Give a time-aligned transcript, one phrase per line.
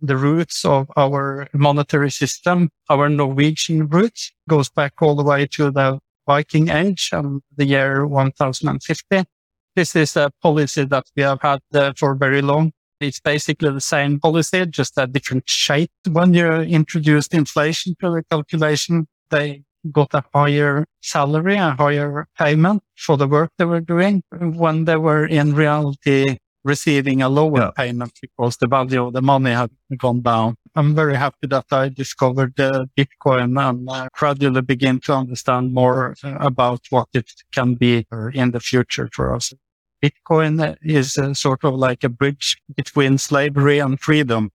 [0.00, 5.70] the roots of our monetary system, our Norwegian roots, goes back all the way to
[5.70, 9.24] the Viking Age and the year 1050.
[9.74, 12.72] This is a policy that we have had uh, for very long.
[13.00, 15.90] It's basically the same policy, just a different shape.
[16.10, 19.62] When you introduced inflation to the calculation, they
[19.92, 24.96] got a higher salary, a higher payment for the work they were doing when they
[24.96, 26.38] were in reality
[26.68, 27.70] receiving a lower yeah.
[27.76, 30.56] payment because the value of the money had gone down.
[30.76, 36.14] I'm very happy that I discovered the Bitcoin and uh, gradually begin to understand more
[36.22, 39.52] about what it can be in the future for us.
[40.04, 44.50] Bitcoin is uh, sort of like a bridge between slavery and freedom.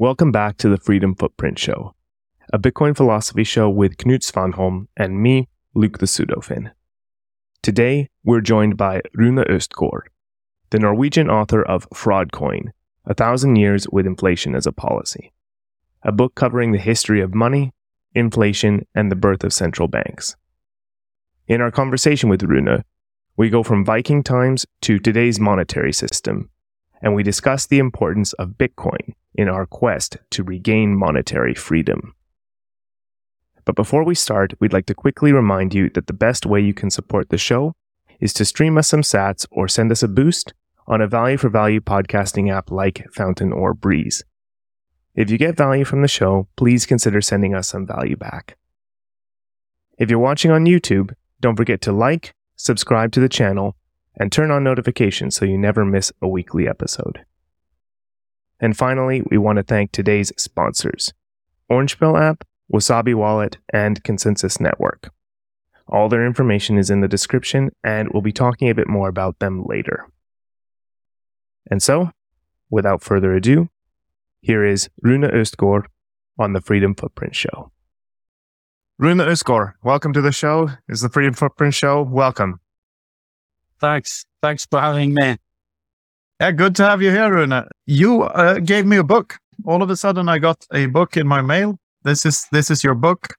[0.00, 1.94] Welcome back to the Freedom Footprint Show,
[2.54, 6.70] a Bitcoin philosophy show with Knut Svanholm and me, Luke the Pseudofin.
[7.60, 10.04] Today, we're joined by Rune Østgård,
[10.70, 12.70] the Norwegian author of Fraudcoin,
[13.04, 15.34] A Thousand Years with Inflation as a Policy,
[16.02, 17.74] a book covering the history of money,
[18.14, 20.34] inflation, and the birth of central banks.
[21.46, 22.84] In our conversation with Rune,
[23.36, 26.48] we go from Viking times to today's monetary system,
[27.02, 32.14] and we discuss the importance of Bitcoin in our quest to regain monetary freedom.
[33.64, 36.74] But before we start, we'd like to quickly remind you that the best way you
[36.74, 37.74] can support the show
[38.20, 40.52] is to stream us some sats or send us a boost
[40.86, 44.24] on a value for value podcasting app like Fountain or Breeze.
[45.14, 48.56] If you get value from the show, please consider sending us some value back.
[49.98, 53.76] If you're watching on YouTube, don't forget to like, subscribe to the channel,
[54.18, 57.24] and turn on notifications so you never miss a weekly episode.
[58.60, 61.12] And finally, we want to thank today's sponsors
[61.68, 65.10] Orange Pill app, Wasabi Wallet, and Consensus Network.
[65.88, 69.38] All their information is in the description, and we'll be talking a bit more about
[69.38, 70.06] them later.
[71.70, 72.10] And so,
[72.68, 73.68] without further ado,
[74.40, 75.86] here is Rune Østgård
[76.38, 77.72] on the Freedom Footprint Show.
[78.98, 80.70] Rune Østgård, welcome to the show.
[80.88, 82.02] It's the Freedom Footprint Show.
[82.02, 82.60] Welcome.
[83.80, 84.26] Thanks.
[84.42, 85.38] Thanks for having me.
[86.40, 87.68] Yeah, good to have you here, Rune.
[87.84, 89.36] You uh, gave me a book.
[89.66, 91.78] All of a sudden, I got a book in my mail.
[92.02, 93.34] This is this is your book,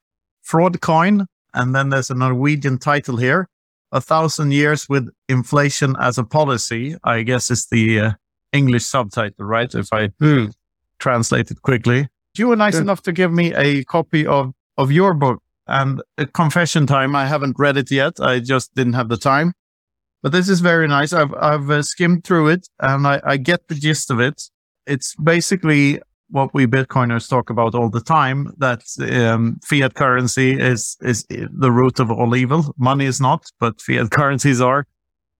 [0.47, 1.25] Fraudcoin,
[1.55, 3.49] and then there's a Norwegian title here,
[3.91, 6.95] A Thousand Years with Inflation as a Policy.
[7.03, 8.11] I guess it's the uh,
[8.53, 9.73] English subtitle, right?
[9.73, 10.53] If I mm.
[10.99, 12.07] translate it quickly.
[12.37, 15.41] You were nice enough to give me a copy of of your book.
[15.65, 16.03] And
[16.33, 18.19] confession time, I haven't read it yet.
[18.19, 19.53] I just didn't have the time.
[20.23, 21.13] But this is very nice.
[21.13, 24.41] I've I've uh, skimmed through it and I, I get the gist of it.
[24.85, 25.99] It's basically
[26.29, 31.71] what we Bitcoiners talk about all the time that um, fiat currency is is the
[31.71, 32.73] root of all evil.
[32.77, 34.85] Money is not, but fiat currencies are.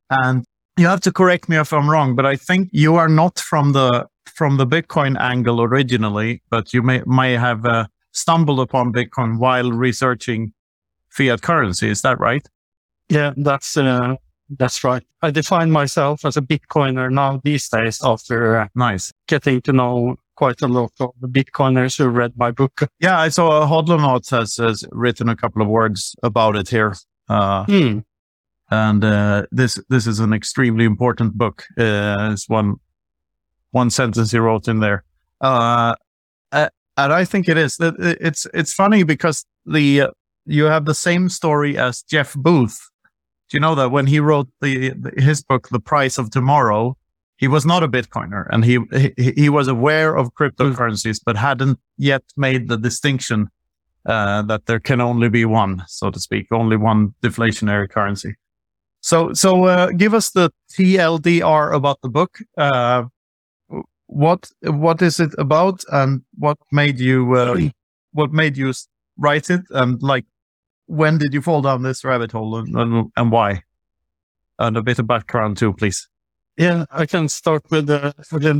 [0.10, 0.46] And
[0.78, 3.74] you have to correct me if I'm wrong, but I think you are not from
[3.74, 9.40] the from the Bitcoin angle originally, but you may may have uh, stumbled upon Bitcoin
[9.40, 10.54] while researching
[11.10, 11.90] fiat currency.
[11.90, 12.46] Is that right?
[13.10, 14.16] Yeah, that's uh,
[14.58, 15.04] that's right.
[15.22, 20.18] I define myself as a Bitcoiner now these days after uh, nice getting to know
[20.36, 22.82] quite a lot of the Bitcoiners who read my book.
[23.00, 26.96] Yeah, I saw Hodlonaut has, has written a couple of words about it here.
[27.30, 28.00] Uh, hmm.
[28.72, 31.66] And uh, this this is an extremely important book.
[31.78, 32.76] Uh, it's one
[33.72, 35.04] one sentence he wrote in there,
[35.42, 35.96] uh,
[36.52, 37.78] and I think it is.
[37.80, 40.08] It's it's funny because the
[40.46, 42.80] you have the same story as Jeff Booth,
[43.52, 46.96] do you know that when he wrote the, his book, The Price of Tomorrow,
[47.36, 48.80] he was not a Bitcoiner and he,
[49.18, 53.50] he, he was aware of cryptocurrencies, but hadn't yet made the distinction
[54.06, 58.36] uh, that there can only be one, so to speak, only one deflationary currency.
[59.02, 62.38] So, so uh, give us the TLDR about the book.
[62.58, 63.04] Uh,
[64.08, 67.60] what what is it about, and what made you uh,
[68.12, 68.74] what made you
[69.18, 70.26] write it, and like
[70.92, 73.64] when did you fall down this rabbit hole and, and, and why?
[74.60, 76.10] And a bit of background too, please.
[76.58, 78.14] Yeah, I can start with a,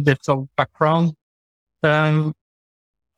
[0.04, 1.14] bit of background.
[1.84, 2.34] Um,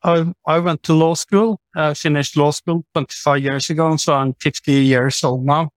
[0.02, 1.60] I, I went to law school,
[1.94, 5.70] finished law school 25 years ago, so I'm 50 years old now.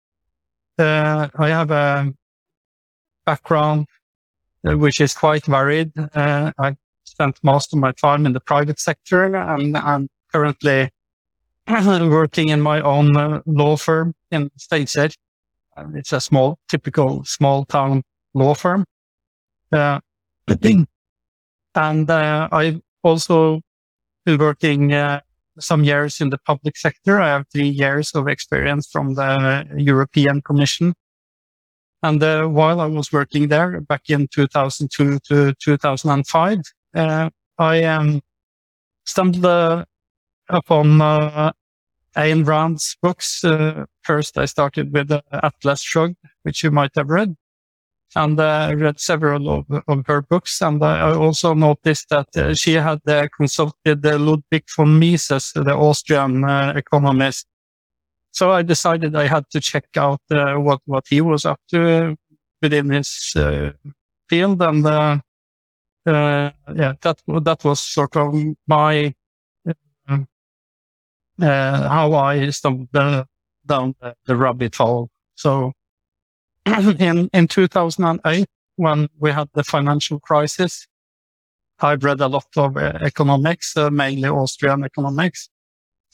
[0.79, 2.13] Uh, I have a
[3.27, 3.87] background
[4.67, 5.93] uh, which is quite varied.
[5.99, 10.91] Uh, I spent most of my time in the private sector and I'm currently
[12.11, 15.17] working in my own uh, law firm in States Edge.
[15.95, 18.03] It's a small, typical small town
[18.35, 18.85] law firm.
[19.73, 20.01] Uh,
[21.75, 23.61] and uh, I've also
[24.25, 25.21] been working uh,
[25.59, 27.21] some years in the public sector.
[27.21, 30.95] I have three years of experience from the European Commission.
[32.03, 36.59] And uh, while I was working there back in 2002 to 2005,
[36.95, 38.21] uh, I um,
[39.05, 39.85] stumbled uh,
[40.49, 41.53] upon uh,
[42.17, 43.45] Ayn Rand's books.
[43.45, 47.37] Uh, first, I started with uh, Atlas Shrugged, which you might have read.
[48.15, 50.63] And I read several of, of, her books.
[50.63, 53.01] And I also noticed that she had
[53.37, 57.47] consulted Ludwig von Mises, the Austrian economist,
[58.37, 62.17] so I decided I had to check out uh, what what he was up to
[62.61, 63.71] within his uh,
[64.29, 65.19] field, and uh,
[66.07, 68.35] uh yeah, that that was sort of
[68.69, 69.11] my uh,
[71.41, 73.95] uh, how I stumbled down
[74.25, 75.11] the, rabbit hole.
[75.35, 75.73] So
[76.67, 78.47] in in 2008,
[78.77, 80.87] when we had the financial crisis,
[81.81, 85.49] I read a lot of economics, mainly Austrian economics,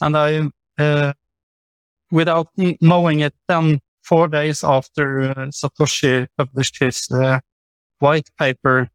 [0.00, 1.12] and I
[2.12, 2.48] without
[2.80, 7.40] knowing it, then four days after uh, Satoshi published his uh,
[7.98, 8.88] white paper,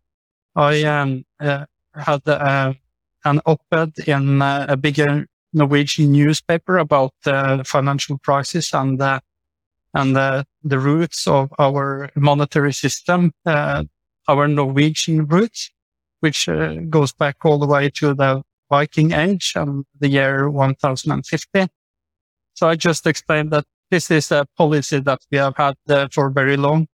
[0.55, 2.73] I um, uh, had uh,
[3.25, 9.19] an op-ed in uh, a bigger Norwegian newspaper about the financial crisis and uh,
[9.93, 15.71] and the roots of our monetary system, our Norwegian roots,
[16.19, 16.47] which
[16.89, 21.67] goes back all the way to the Viking Age and the year 1050.
[22.53, 26.29] So I just explained that this is a policy that we have had uh, for
[26.29, 26.87] very long.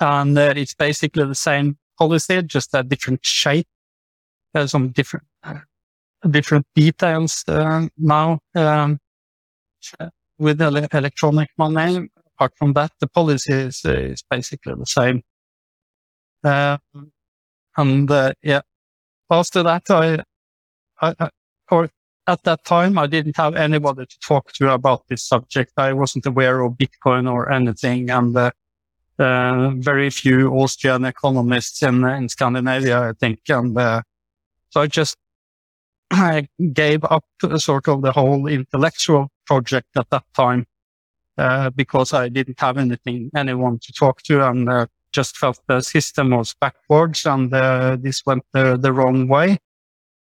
[0.00, 3.66] And uh, it's basically the same policy, just a different shape.
[4.54, 5.60] There's some different, uh,
[6.30, 8.98] different details uh, now um,
[10.38, 12.08] with electronic money.
[12.36, 15.22] Apart from that, the policy is, is basically the same.
[16.44, 17.12] Um,
[17.76, 18.60] and uh, yeah,
[19.30, 20.22] after that, I,
[21.00, 21.30] I, I
[21.70, 21.90] or
[22.28, 25.72] at that time, I didn't have anybody to talk to about this subject.
[25.78, 28.10] I wasn't aware of Bitcoin or anything.
[28.10, 28.50] And uh,
[29.18, 33.40] uh, very few Austrian economists in, in Scandinavia, I think.
[33.48, 34.02] And uh,
[34.68, 35.16] so I just
[36.10, 37.24] I gave up
[37.58, 40.66] sort of the whole intellectual project at that time
[41.36, 45.80] uh, because I didn't have anything, anyone to talk to and uh, just felt the
[45.80, 49.58] system was backwards and uh, this went the, the wrong way.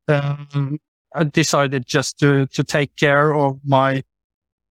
[0.07, 0.79] Um,
[1.13, 4.03] I decided just to to take care of my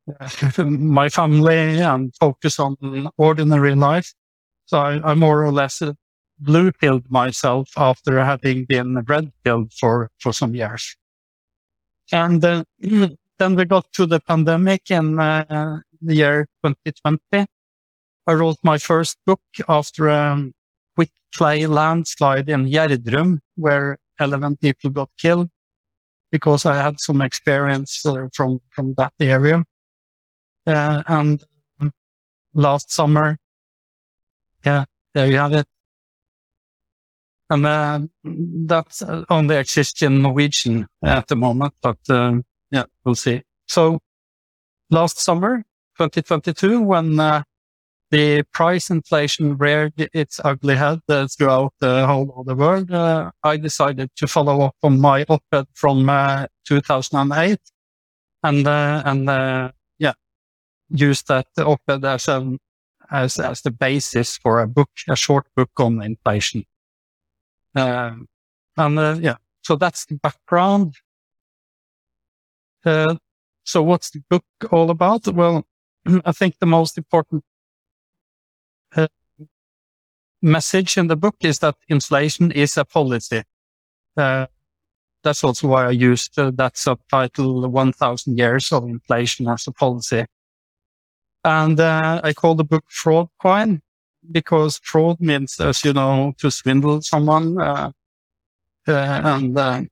[0.59, 2.77] my family and focus on
[3.17, 4.13] ordinary life.
[4.67, 5.83] So I, I more or less
[6.45, 10.97] blue pilled myself after having been red pilled for for some years.
[12.11, 12.65] And uh,
[13.39, 17.47] then we got to the pandemic in uh, the year 2020.
[18.27, 20.51] I wrote my first book after a
[20.95, 25.49] quick clay landslide in Gjerdrum, where 11 people got killed
[26.31, 29.65] because I had some experience uh, from, from that area.
[30.67, 31.43] Uh, and
[32.55, 33.39] last summer,
[34.65, 34.85] yeah,
[35.15, 35.67] there you have it.
[37.53, 43.43] And uh, that's only exists in Norwegian at the moment, but um, yeah, we'll see.
[43.67, 43.99] So
[44.89, 45.63] last summer,
[45.99, 47.43] 2022, when uh,
[48.11, 53.31] the price inflation reared its ugly head uh, throughout the whole of the world, uh,
[53.45, 57.59] I decided to follow up on my op-ed from uh, 2008
[58.45, 60.15] and, uh, and, uh, yeah,
[60.89, 62.59] use that op-ed as, um,
[63.11, 66.65] as, as the basis for a book, a short book on inflation.
[67.75, 68.29] Um,
[68.77, 70.95] and, uh, yeah, so that's the background.
[72.85, 75.27] so what's the book all about?
[75.29, 75.65] Well,
[76.25, 77.45] I think the most important
[80.43, 83.43] message in the book is that inflation is a policy.
[84.17, 84.47] Uh,
[85.23, 90.27] that's also why I used uh, that subtitle, 1000 years of inflation as a policy.
[91.45, 93.83] And uh, I call the book fraud coin
[94.31, 97.61] because fraud means, as you know, to swindle someone.
[97.61, 97.91] Uh,
[98.87, 99.83] uh, and uh,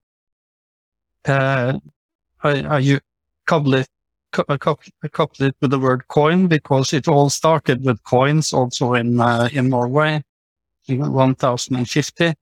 [1.27, 3.01] I, I
[3.47, 3.89] couple it,
[4.31, 9.21] couple it with the word coin because it all started with coins also in,
[9.53, 10.23] in Norway.
[10.89, 12.35] 1050.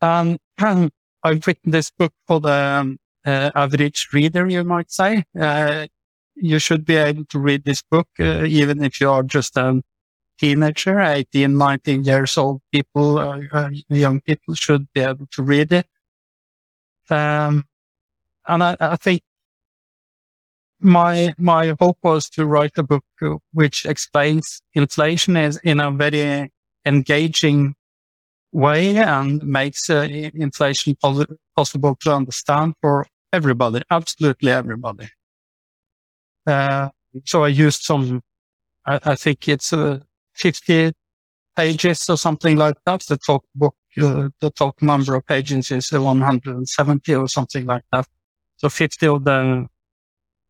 [0.00, 0.38] Um,
[1.24, 5.24] I've written this book for the um, uh, average reader, you might say.
[5.38, 5.86] Uh,
[6.36, 9.82] you should be able to read this book, uh, even if you are just a
[10.38, 15.72] teenager, 18, 19 years old people, uh, uh, young people should be able to read
[15.72, 15.86] it.
[17.10, 17.64] Um,
[18.46, 19.22] and I, I, think
[20.80, 23.04] my my hope was to write a book
[23.52, 26.52] which explains inflation is in a very
[26.84, 27.74] engaging
[28.52, 31.26] way and makes uh, inflation pos-
[31.56, 35.08] possible to understand for everybody, absolutely everybody.
[36.46, 36.88] Uh,
[37.24, 38.22] so I used some,
[38.86, 40.00] I, I think it's uh,
[40.38, 40.92] 50
[41.56, 43.00] pages or something like that.
[43.02, 48.06] The talk book, uh, the talk number of pages is 170 or something like that.
[48.56, 49.66] So 50 of the,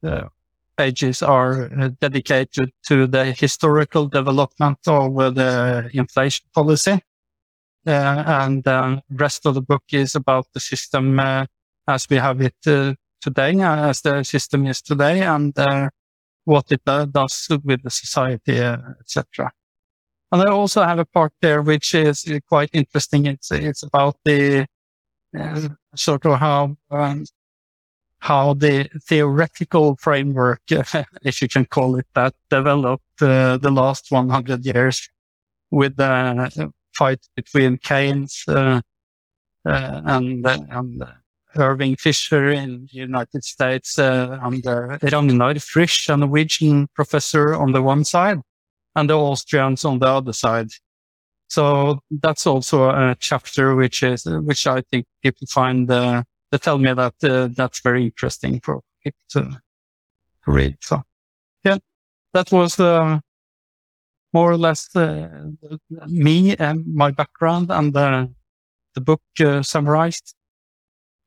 [0.02, 0.28] the
[0.76, 7.00] pages are uh, dedicated to the historical development of the inflation policy.
[7.86, 11.46] Uh, and the rest of the book is about the system uh,
[11.88, 15.54] as we have it uh, today, as the system is today, and
[16.44, 19.50] what it does with the society, etc.
[20.30, 23.26] And I also have a part there which is quite interesting.
[23.26, 24.66] It's it's about the
[25.38, 27.24] uh, sort of how um,
[28.20, 30.60] how the theoretical framework,
[31.22, 35.08] if you can call it that, developed uh, the last 100 years
[35.70, 38.80] with the fight between Keynes uh,
[39.64, 41.04] uh, and, and
[41.56, 47.82] Irving Fisher in the United States uh, under Ragnar Frisch, a Norwegian professor on the
[47.82, 48.40] one side,
[48.94, 50.68] and the Austrians on the other side.
[51.48, 56.78] So that's also a chapter which is which I think people find uh, they tell
[56.78, 59.60] me that uh, that's very interesting for people to
[60.46, 60.76] read.
[60.80, 61.02] So
[61.64, 61.78] yeah,
[62.34, 63.20] that was uh,
[64.32, 65.28] more or less uh,
[66.06, 68.32] me and my background and the,
[68.94, 70.34] the book uh, summarized.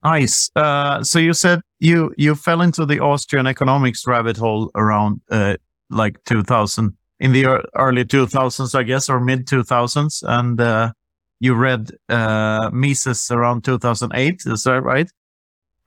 [0.04, 0.50] Nice.
[0.56, 5.58] Uh, so you said you you fell into the Austrian economics rabbit hole around uh,
[5.90, 10.92] like 2000 in the early 2000s, I guess, or mid 2000s, and uh,
[11.40, 14.42] you read uh, Mises around 2008.
[14.48, 15.10] Is that right?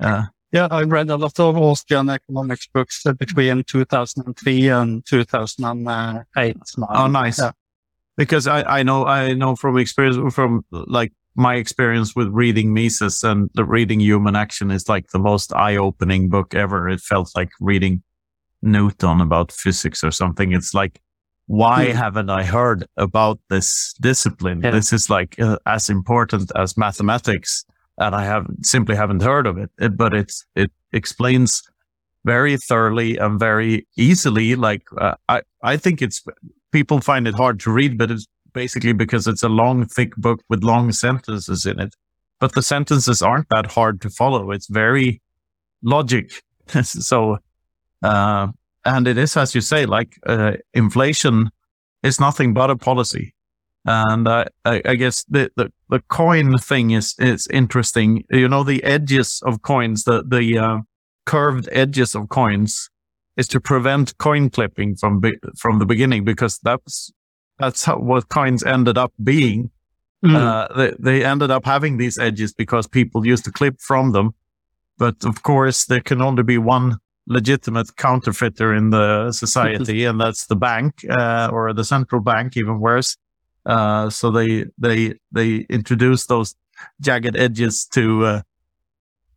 [0.00, 6.56] Yeah, I read a lot of Austrian economics books between 2003 and 2008.
[6.88, 7.40] Oh, nice.
[7.40, 7.50] Yeah.
[8.16, 13.24] Because I, I know, I know from experience, from like my experience with reading Mises
[13.24, 16.88] and the reading Human Action is like the most eye opening book ever.
[16.88, 18.04] It felt like reading
[18.62, 20.52] Newton about physics or something.
[20.52, 21.00] It's like,
[21.46, 21.96] why hmm.
[21.96, 24.62] haven't I heard about this discipline?
[24.62, 24.70] Yeah.
[24.70, 27.64] This is like uh, as important as mathematics
[27.98, 29.70] and I have simply haven't heard of it.
[29.78, 31.62] it but it's it explains
[32.24, 34.56] very thoroughly and very easily.
[34.56, 36.24] Like uh, I I think it's
[36.72, 40.42] people find it hard to read, but it's basically because it's a long, thick book
[40.48, 41.94] with long sentences in it.
[42.40, 44.50] But the sentences aren't that hard to follow.
[44.50, 45.20] It's very
[45.82, 46.42] logic.
[46.82, 47.38] so,
[48.02, 48.48] uh,
[48.84, 51.50] and it is, as you say, like uh, inflation
[52.02, 53.34] is nothing but a policy.
[53.86, 58.24] And uh, I, I, guess the, the, the, coin thing is, is interesting.
[58.30, 60.78] You know, the edges of coins, the, the uh,
[61.26, 62.88] curved edges of coins
[63.36, 67.12] is to prevent coin clipping from, be, from the beginning because that's,
[67.58, 69.70] that's how, what coins ended up being.
[70.24, 70.34] Mm.
[70.34, 74.34] Uh, they, they ended up having these edges because people used to clip from them.
[74.96, 80.46] But of course, there can only be one legitimate counterfeiter in the society, and that's
[80.46, 83.16] the bank uh, or the central bank, even worse.
[83.66, 86.54] Uh, so they they they introduced those
[87.00, 88.42] jagged edges to uh,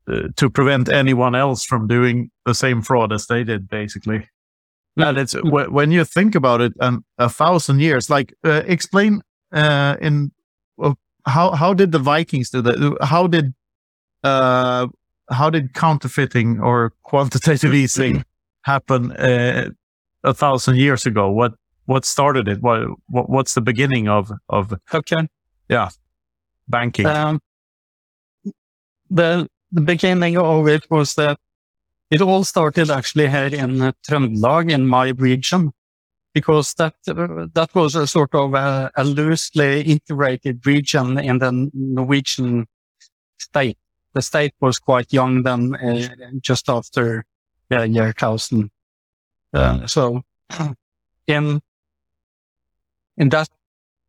[0.08, 4.27] uh, to prevent anyone else from doing the same fraud as they did, basically.
[4.98, 8.10] And it's when you think about it, and a thousand years.
[8.10, 10.32] Like, uh, explain uh, in
[11.25, 12.98] how how did the Vikings do that?
[13.01, 13.53] How did
[15.29, 18.24] how did counterfeiting or quantitative easing
[18.63, 21.29] happen a thousand years ago?
[21.29, 21.53] What
[21.86, 22.62] what started it?
[22.62, 25.27] What, what what's the beginning of of okay,
[25.69, 25.89] yeah,
[26.67, 27.05] banking?
[27.05, 27.39] Um,
[29.10, 31.38] the the beginning of it was that
[32.10, 35.72] it all started actually here in uh, Trøndelag in my region
[36.34, 41.69] because that uh, that was a sort of a, a, loosely integrated region in the
[41.74, 42.67] Norwegian
[43.39, 43.77] state.
[44.17, 46.07] The state was quite young then, uh,
[46.41, 47.24] just after
[47.69, 48.71] the year thousand.
[49.53, 50.24] Uh, so
[51.27, 51.62] in
[53.15, 53.47] in that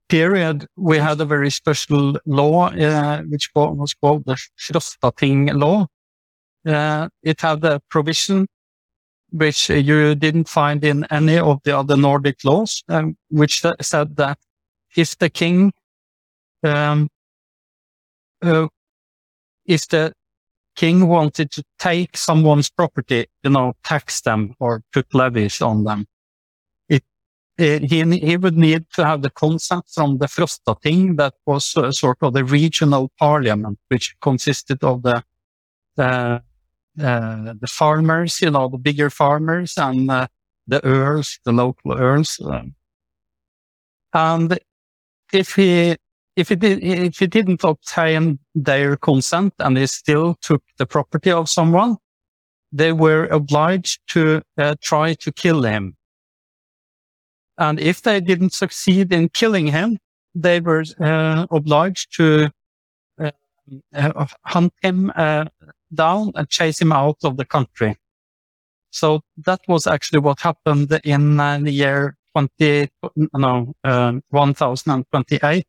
[0.09, 5.87] period, we had a very special law, uh, which was called the Frostating law.
[6.67, 8.47] Uh, it had a provision
[9.31, 14.39] which you didn't find in any of the other Nordic laws, um, which said that
[14.97, 15.71] if the king,
[16.65, 17.11] um,
[18.41, 18.69] uh,
[19.69, 20.13] if the
[20.75, 26.07] king wanted to take someone's property, you know, tax them or put levies on them,
[26.89, 27.01] he,
[27.59, 32.33] he would need to have the consent from the Frostating, that was uh, sort of
[32.33, 35.25] the regional parliament, which consisted of the,
[35.97, 36.41] the,
[37.03, 40.29] uh, the farmers, you know, the bigger farmers and uh,
[40.69, 42.41] the earls, the local earls.
[44.15, 44.59] And
[45.33, 45.97] if he
[46.39, 51.49] if it if he didn't obtain their consent and they still took the property of
[51.49, 51.97] someone,
[52.71, 55.97] they were obliged to uh, try to kill him.
[57.59, 59.99] And if they didn't succeed in killing him,
[60.33, 62.51] they were uh, obliged to
[63.21, 63.33] uh,
[63.93, 65.47] uh hunt him uh,
[65.93, 67.97] down and chase him out of the country.
[68.91, 72.91] So that was actually what happened in uh, the year 20,
[73.35, 75.67] no, 1028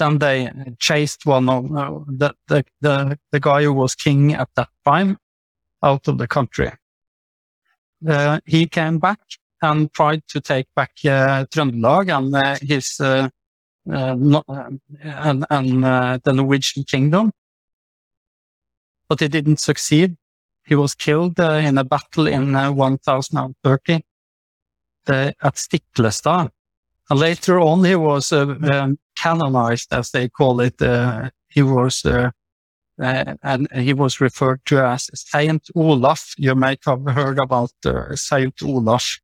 [0.00, 4.70] then they chased one of the, the, the, the, guy who was king at that
[4.84, 5.18] time
[5.82, 6.72] out of the country.
[8.06, 9.20] Uh, he came back
[9.62, 13.28] and tried to take back uh, Trøndelag and uh, his uh,
[13.90, 14.16] uh,
[14.48, 14.70] uh
[15.02, 17.32] and, and uh, the Norwegian kingdom,
[19.08, 20.16] but he didn't succeed.
[20.64, 24.04] He was killed in a battle in 1030
[25.08, 26.50] at Stiklestad.
[27.10, 30.80] And later on, he was um, canonized, as they call it.
[31.48, 32.30] he was uh,
[33.42, 36.34] and he was referred to as Saint Olaf.
[36.36, 39.18] You might have heard about uh, Saint Olaf.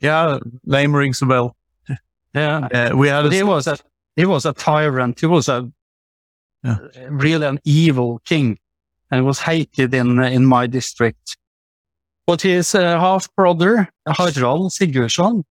[0.00, 1.56] Yeah, name rings a bell.
[2.34, 3.26] Yeah, uh, we had.
[3.26, 3.30] A...
[3.30, 3.78] He was a
[4.14, 5.20] he was a tyrant.
[5.20, 5.70] He was a
[6.62, 6.76] yeah.
[7.08, 8.58] really an evil king,
[9.10, 11.36] and was hated in in my district.
[12.26, 15.44] But his uh, half brother Harald Sigurdsson,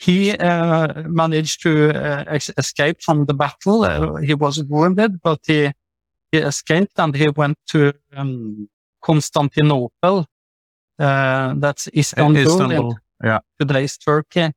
[0.00, 3.84] he uh, managed to uh, escape from the battle.
[3.84, 5.72] Uh, he was wounded, but he
[6.32, 8.68] he escaped and he went to um,
[9.02, 10.26] Constantinople.
[10.98, 12.96] Uh, that's Istanbul, Istanbul.
[13.22, 13.40] yeah.
[13.58, 14.52] today's Turkey.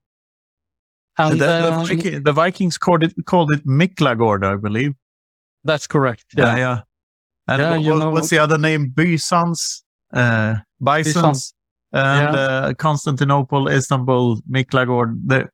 [1.18, 4.94] And, the, the, uh, the, Vikings called it called it Miklagård, I believe.
[5.64, 6.26] That's correct.
[6.36, 6.58] Yeah, yeah.
[6.58, 6.82] yeah.
[7.48, 8.92] And yeah, what, you know, what's the other name?
[8.96, 9.84] Bysans,
[10.14, 11.54] uh, Bisons,
[11.94, 12.42] and yeah.
[12.42, 15.50] uh, Constantinople, Istanbul, Miklagård.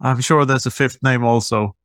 [0.00, 1.76] I'm sure there's a fifth name also.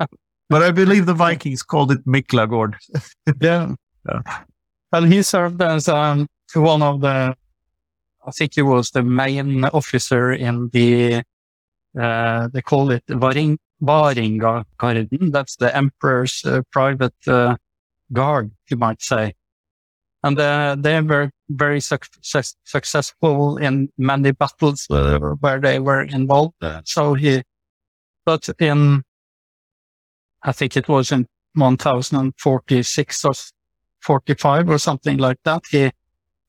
[0.50, 2.74] But I believe the Vikings called it Miklagård.
[3.40, 3.74] yeah.
[4.06, 4.20] yeah.
[4.92, 7.34] Well, he served as um, one of the,
[8.26, 11.22] I think he was the main officer in the,
[11.98, 15.30] uh, they call it Varing, Varinga Garden.
[15.30, 17.56] That's the emperor's uh, private uh,
[18.12, 19.34] guard, you might say.
[20.22, 26.02] And uh, they were very su- su- successful in many battles uh, where they were
[26.02, 26.54] involved.
[26.84, 27.42] so he,
[28.24, 29.02] but in
[30.44, 33.32] I think it was in 1046 or
[34.02, 35.62] 45 or something like that.
[35.70, 35.90] He,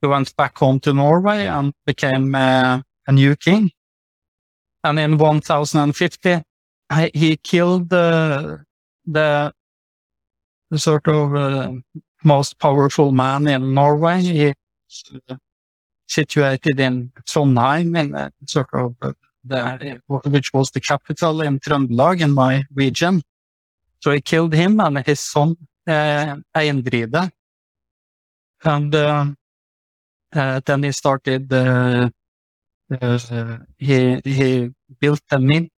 [0.00, 3.70] he went back home to Norway and became uh, a new king.
[4.84, 6.42] And in 1050,
[7.14, 8.64] he killed the,
[9.06, 9.52] the,
[10.70, 11.72] the sort of uh,
[12.22, 14.20] most powerful man in Norway.
[14.20, 14.54] He
[16.06, 19.12] situated in Trondheim, in uh, sort of uh,
[19.44, 23.22] the, which was the capital in Trøndelag in my region.
[24.00, 25.56] So he killed him and his son,
[25.86, 27.32] uh, Eindride.
[28.64, 29.26] And uh,
[30.32, 32.08] uh, then he started, uh,
[33.00, 35.70] uh, he, he built a mint,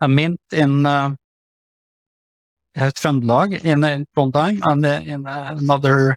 [0.00, 1.14] a mint in uh,
[2.76, 6.16] Trøndelag, in, in Trondheim, and uh, in another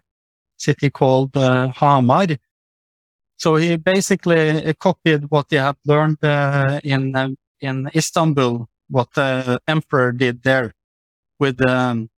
[0.58, 2.26] city called uh, Hamar.
[3.36, 7.28] So he basically copied what he had learned uh, in uh,
[7.60, 10.72] in Istanbul, what the emperor did there
[11.38, 12.08] with um,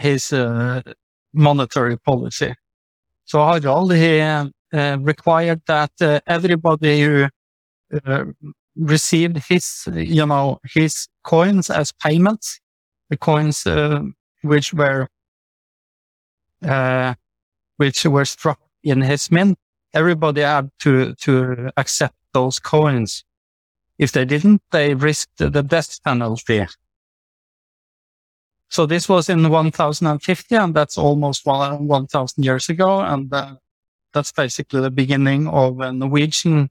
[0.00, 0.82] his uh,
[1.32, 2.54] monetary policy.
[3.24, 4.48] So Harald, he uh,
[5.00, 7.28] required that uh, everybody who
[8.04, 8.24] uh,
[8.76, 12.60] received his, you know, his coins as payments,
[13.08, 14.00] the coins uh,
[14.42, 15.08] which were
[16.62, 17.14] uh,
[17.76, 19.58] which were struck in his mint,
[19.92, 23.24] everybody had to to accept those coins.
[23.98, 26.66] If they didn't, they risked the death penalty.
[28.68, 33.00] So this was in 1050, and that's almost 1000 years ago.
[33.00, 33.54] And uh,
[34.12, 36.70] that's basically the beginning of a Norwegian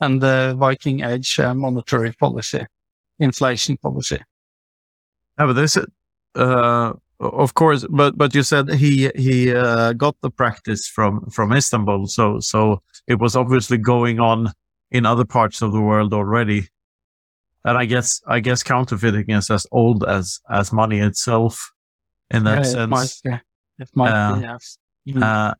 [0.00, 2.66] and the Viking Age uh, monetary policy,
[3.18, 4.20] inflation policy.
[5.38, 5.76] Yeah, but this,
[6.34, 11.52] uh, of course, but but you said he he uh, got the practice from from
[11.52, 14.52] Istanbul, so so it was obviously going on
[14.90, 16.68] in other parts of the world already
[17.64, 21.72] and I guess I guess counterfeiting is as old as as money itself
[22.30, 22.74] in that yeah, sense.
[22.74, 23.38] It might, yeah.
[23.78, 24.78] it might uh, be, yes.
[25.08, 25.22] Mm.
[25.22, 25.54] Uh,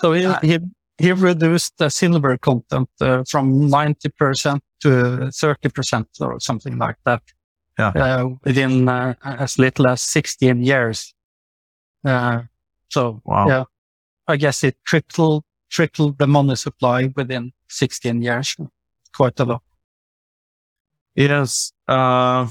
[0.00, 0.58] so he, uh, he
[0.98, 6.96] he reduced the silver content uh, from ninety percent to thirty percent or something like
[7.04, 7.22] that.
[7.78, 7.88] Yeah.
[7.88, 11.12] Uh, within uh, as little as sixteen years.
[12.04, 13.48] So Wow.
[13.48, 13.64] yeah,
[14.28, 18.56] I guess it tripled tripled the money supply within 16 years.
[19.16, 19.62] Quite a lot.
[21.16, 21.72] Yes.
[21.88, 22.46] Uh,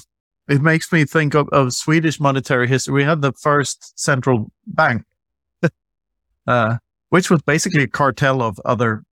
[0.49, 2.93] it makes me think of, of Swedish monetary history.
[2.95, 5.03] We had the first central bank,
[6.47, 6.77] uh,
[7.09, 9.03] which was basically a cartel of other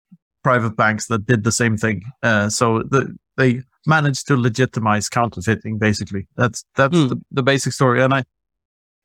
[0.43, 2.01] private banks that did the same thing.
[2.21, 5.77] Uh, so the, they managed to legitimize counterfeiting.
[5.77, 7.07] Basically, that's that's Hmm.
[7.07, 8.01] the, the basic story.
[8.03, 8.23] And I,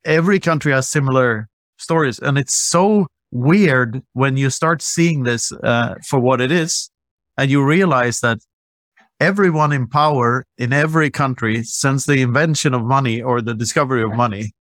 [0.05, 5.95] every country has similar stories, and it's so weird when you start seeing this uh,
[6.09, 6.91] for what it is,
[7.37, 8.39] and you realize that
[9.21, 14.13] everyone in power in every country since the invention of money or the discovery of
[14.15, 14.53] money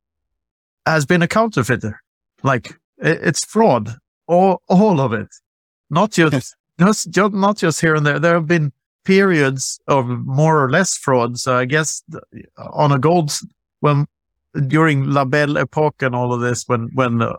[0.86, 2.00] has been a counterfeiter.
[2.44, 3.96] Like it's fraud,
[4.28, 5.28] all all of it,
[5.90, 8.20] not just just, just not just here and there.
[8.20, 8.72] There have been
[9.06, 11.40] periods of more or less fraud.
[11.40, 12.04] So I guess
[12.58, 13.32] on a gold
[13.80, 14.08] when
[14.68, 17.38] during La Belle Epoque and all of this, when when uh,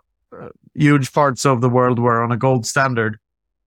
[0.75, 3.19] huge parts of the world were on a gold standard,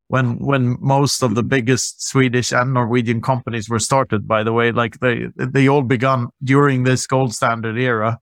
[0.08, 4.72] when when most of the biggest Swedish and Norwegian companies were started, by the way,
[4.72, 8.20] like they they all begun during this gold standard era.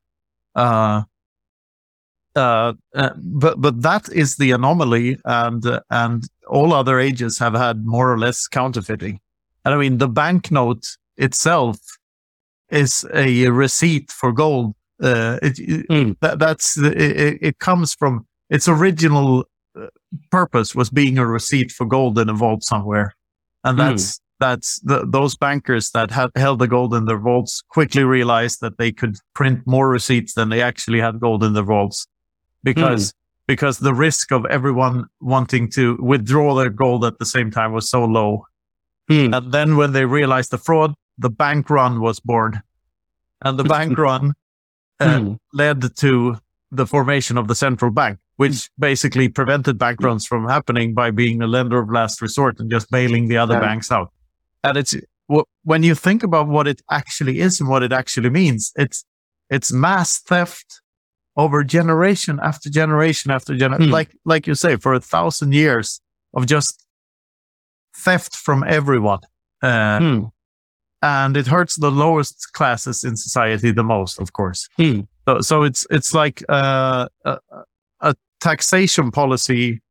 [0.56, 1.04] Uh,
[2.36, 7.54] uh, uh, but but that is the anomaly, and uh, and all other ages have
[7.54, 9.20] had more or less counterfeiting.
[9.68, 10.86] And I mean, the banknote
[11.18, 11.78] itself
[12.70, 14.74] is a receipt for gold.
[15.04, 16.14] Uh, it, Hmm.
[16.22, 19.44] that, that's the, it, it comes from its original
[19.78, 19.88] uh,
[20.32, 23.14] purpose was being a receipt for gold in a vault somewhere,
[23.66, 23.88] and Hmm.
[23.90, 28.62] that's that's the, those bankers that had held the gold in their vaults quickly realized
[28.62, 32.08] that they could print more receipts than they actually had gold in their vaults,
[32.64, 33.14] because
[33.48, 37.90] because the risk of everyone wanting to withdraw their gold at the same time was
[37.90, 38.46] so low.
[39.10, 39.34] Hmm.
[39.34, 42.62] And then when they realized the fraud, the bank run was born,
[43.44, 44.34] and the bank run
[45.00, 45.34] uh, Hmm.
[45.54, 46.38] led to
[46.72, 51.42] the formation of the central bank, which basically prevented bank runs from happening by being
[51.42, 53.62] a lender of last resort and just bailing the other Yeah.
[53.62, 54.12] banks out.
[54.64, 54.96] And it's
[55.64, 59.06] when you think about what it actually is and what it actually means, it's
[59.50, 60.82] it's mass theft
[61.36, 63.94] over generation after generation after generation, Hmm.
[63.94, 66.02] like like you say, for a thousand years
[66.34, 66.87] of just
[67.98, 69.20] theft from everyone.
[69.62, 70.24] Uh, Hmm.
[71.02, 74.68] and it hurts the lowest classes in society the most, of course.
[74.78, 75.02] Hmm.
[75.28, 77.38] So, so it's it's like uh, a,
[78.02, 79.82] a taxation policy.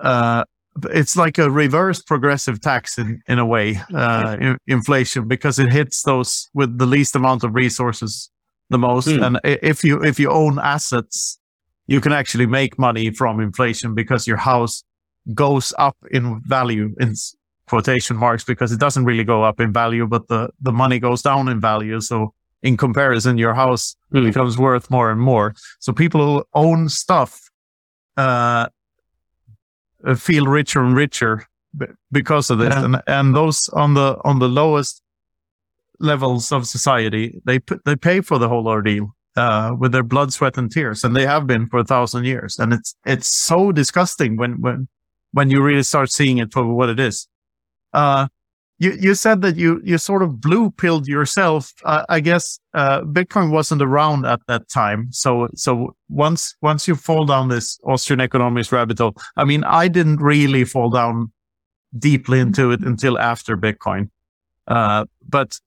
[0.00, 0.44] Uh,
[0.92, 5.72] it's like a reverse progressive tax in in a way, uh, in, inflation because it
[5.72, 8.30] hits those with the least amount of resources
[8.70, 9.08] the most.
[9.08, 9.22] Hmm.
[9.22, 11.38] And if you if you own assets,
[11.86, 14.84] you can actually make money from inflation because your house
[15.34, 17.14] goes up in value in
[17.68, 21.22] quotation marks because it doesn't really go up in value, but the the money goes
[21.22, 22.00] down in value.
[22.00, 24.24] So in comparison, your house Hmm.
[24.24, 25.54] becomes worth more and more.
[25.78, 27.40] So people who own stuff
[28.16, 28.66] uh,
[30.04, 31.46] uh, feel richer and richer
[32.10, 32.84] because of this, Yeah.
[32.84, 35.02] and and those on the on the lowest
[36.00, 40.32] levels of society, they p- they pay for the whole ordeal uh, with their blood,
[40.32, 42.58] sweat, and tears, and they have been for a thousand years.
[42.58, 44.88] And it's it's so disgusting when when
[45.32, 47.28] when you really start seeing it for what it is.
[47.92, 48.28] Uh,
[48.80, 51.72] you you said that you you sort of blue pilled yourself.
[51.84, 55.08] Uh, I guess uh, Bitcoin wasn't around at that time.
[55.12, 59.88] So so once once you fall down this Austrian economics rabbit hole, I mean, I
[59.88, 61.30] didn't really fall down
[61.98, 64.08] deeply into it until after Bitcoin.
[64.66, 65.60] Uh, but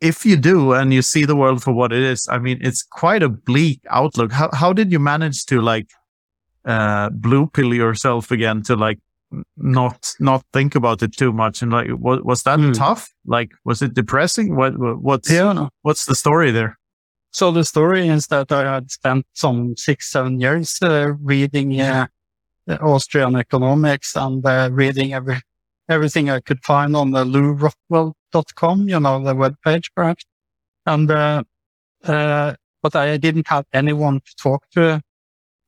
[0.00, 2.82] if you do and you see the world for what it is, I mean, it's
[2.82, 4.32] quite a bleak outlook.
[4.32, 5.88] How how did you manage to like
[6.64, 8.98] uh, blue pill yourself again to like
[9.56, 12.72] not not think about it too much and like was, was that Hmm.
[12.72, 15.52] tough like was it depressing what what- what's Yeah.
[15.52, 15.68] no.
[15.82, 16.78] what's the story there
[17.30, 22.06] So the story is that I had spent some six, seven years uh, reading uh,
[22.66, 25.36] the Austrian economics and uh, reading every
[25.90, 27.24] everything I could find on the
[27.92, 30.24] lewrockwell.com, you know, the webpage perhaps.
[30.86, 31.42] And, uh,
[32.04, 35.00] uh, but I didn't have anyone to talk to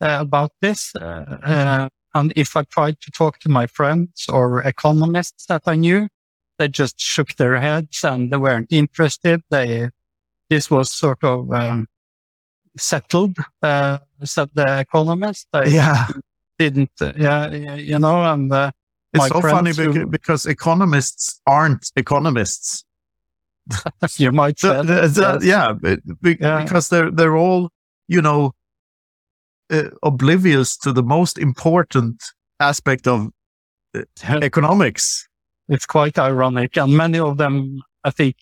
[0.00, 0.94] about this.
[0.96, 5.76] Uh, uh, and if I tried to talk to my friends or economists that I
[5.76, 6.08] knew,
[6.58, 9.42] they just shook their heads and they weren't interested.
[9.50, 9.90] They,
[10.48, 11.86] this was sort of um,
[12.76, 15.46] settled, uh, said the economist.
[15.52, 16.08] They yeah
[16.58, 18.70] didn't, uh, yeah, yeah, you know, and uh,
[19.14, 22.84] it's so funny who- because, economists aren't economists
[24.18, 25.44] you might say, uh, so, yes.
[25.44, 26.62] yeah, be- be- Yeah.
[26.64, 27.70] because they're they're all
[28.08, 28.52] you know
[29.70, 32.22] uh, oblivious to the most important
[32.60, 33.28] aspect of
[33.94, 34.02] uh,
[34.42, 35.28] economics
[35.70, 38.34] it's quite ironic, and many of them, I think,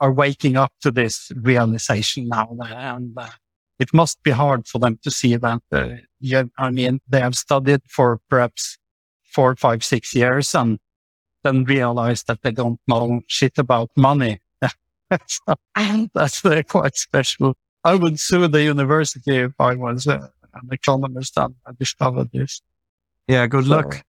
[0.00, 3.30] are waking up to this realization now, and uh,
[3.78, 5.62] it must be hard for them to see that.
[5.72, 5.88] Uh,
[6.20, 8.76] yeah, I mean, they have studied for perhaps
[9.24, 10.78] four, five, six years and
[11.42, 14.40] then realize that they don't know shit about money.
[15.26, 15.54] so,
[16.14, 17.56] that's uh, quite special.
[17.82, 20.28] I would sue the university if I was uh,
[20.62, 22.62] an economist and I discovered this.
[23.26, 24.02] Yeah, good so, luck.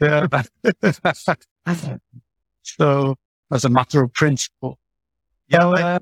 [0.00, 0.26] Yeah.
[2.62, 3.16] so,
[3.52, 4.78] as a matter of principle.
[5.48, 5.68] Yeah.
[5.68, 5.98] Uh,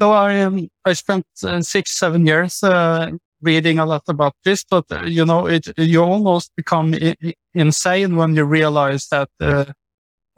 [0.00, 3.10] so I, um, I spent uh, six, seven years uh,
[3.42, 8.16] reading a lot about this, but uh, you know, it you almost become I- insane
[8.16, 9.66] when you realize that uh,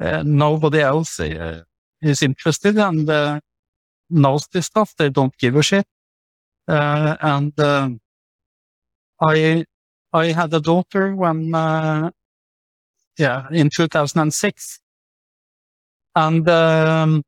[0.00, 3.40] uh, nobody else is interested and
[4.10, 4.94] knows this stuff.
[4.98, 5.86] They don't give a shit.
[6.66, 7.52] and
[9.22, 9.64] I
[10.12, 11.54] I had a daughter when
[13.18, 14.80] yeah in 2006
[16.14, 17.22] and um,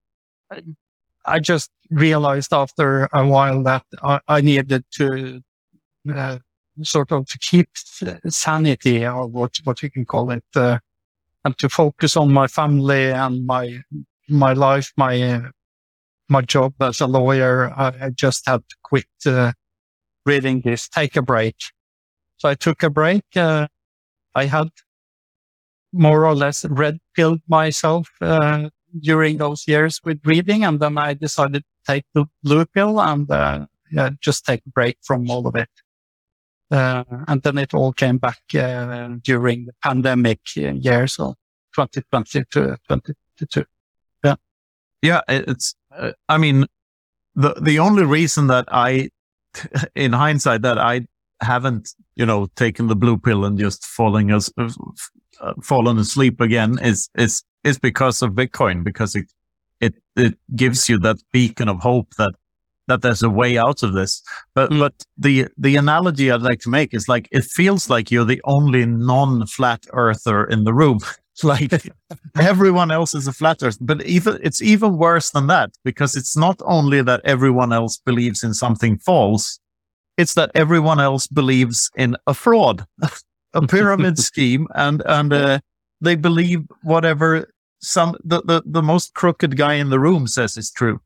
[1.26, 5.40] I just realized after a while that I, I needed to
[6.12, 6.38] uh,
[6.82, 7.68] sort of to keep
[8.28, 10.78] sanity or what what you can call it, uh,
[11.44, 13.80] and to focus on my family and my
[14.28, 15.50] my life, my uh,
[16.28, 17.70] my job as a lawyer.
[17.70, 19.52] I, I just had to quit uh,
[20.26, 21.56] reading this, take a break.
[22.36, 23.24] So I took a break.
[23.36, 23.68] Uh,
[24.34, 24.68] I had
[25.92, 28.68] more or less red pilled myself uh,
[29.00, 30.64] during those years with reading.
[30.64, 34.70] And then I decided to take the blue pill and uh, yeah, just take a
[34.70, 35.68] break from all of it.
[36.70, 41.34] Uh, and then it all came back uh, during the pandemic years, so
[41.76, 43.64] 2020 to 2022.
[44.24, 44.34] Yeah.
[45.02, 45.20] Yeah.
[45.28, 46.66] It's, uh, I mean,
[47.36, 49.10] the, the only reason that I,
[49.94, 51.06] in hindsight, that I
[51.40, 56.78] haven't, you know, taken the blue pill and just falling as, uh, fallen asleep again
[56.82, 59.32] is, is is because of Bitcoin, because it,
[59.80, 62.34] it, it gives you that beacon of hope that,
[62.86, 64.22] that there's a way out of this.
[64.54, 64.78] But, mm.
[64.78, 68.42] but the, the analogy I'd like to make is like, it feels like you're the
[68.44, 70.98] only non-flat earther in the room.
[71.42, 71.72] like
[72.38, 76.36] everyone else is a flat earth, but even, it's even worse than that because it's
[76.36, 79.58] not only that everyone else believes in something false.
[80.16, 82.86] It's that everyone else believes in a fraud,
[83.54, 85.58] a pyramid scheme and, and, uh,
[86.00, 87.48] they believe whatever
[87.80, 91.00] some the, the, the most crooked guy in the room says is true.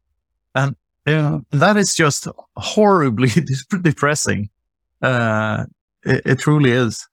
[0.55, 3.31] And yeah, that is just horribly
[3.83, 4.51] depressing.
[5.01, 5.65] Uh,
[6.05, 7.07] it, it, truly is.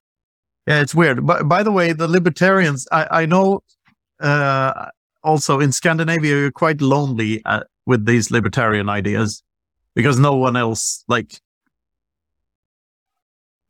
[0.68, 1.26] Yeah, it's weird.
[1.26, 3.62] But by the way, the libertarians, I, I know,
[4.20, 4.90] uh,
[5.24, 9.44] also in Scandinavia, you're quite lonely uh, with these libertarian ideas
[9.94, 11.40] because no one else like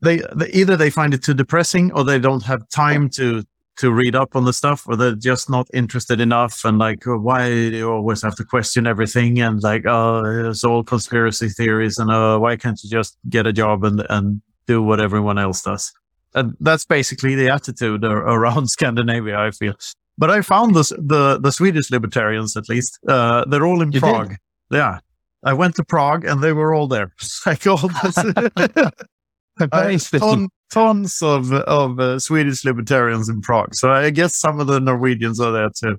[0.05, 3.43] they, they, either they find it too depressing or they don't have time to
[3.77, 7.17] to read up on the stuff or they're just not interested enough and like oh,
[7.17, 11.97] why do you always have to question everything and like oh it's all conspiracy theories
[11.97, 15.61] and uh why can't you just get a job and and do what everyone else
[15.61, 15.91] does?
[16.33, 19.73] And that's basically the attitude around scandinavia i feel.
[20.17, 23.99] But i found this, the the swedish libertarians at least uh they're all in you
[23.99, 24.29] prague.
[24.29, 24.37] Did?
[24.77, 24.99] yeah.
[25.43, 27.13] I went to prague and they were all there.
[27.45, 27.77] Like all
[29.57, 34.67] this ton, tons of of uh, Swedish libertarians in Prague, so I guess some of
[34.67, 35.97] the Norwegians are there too.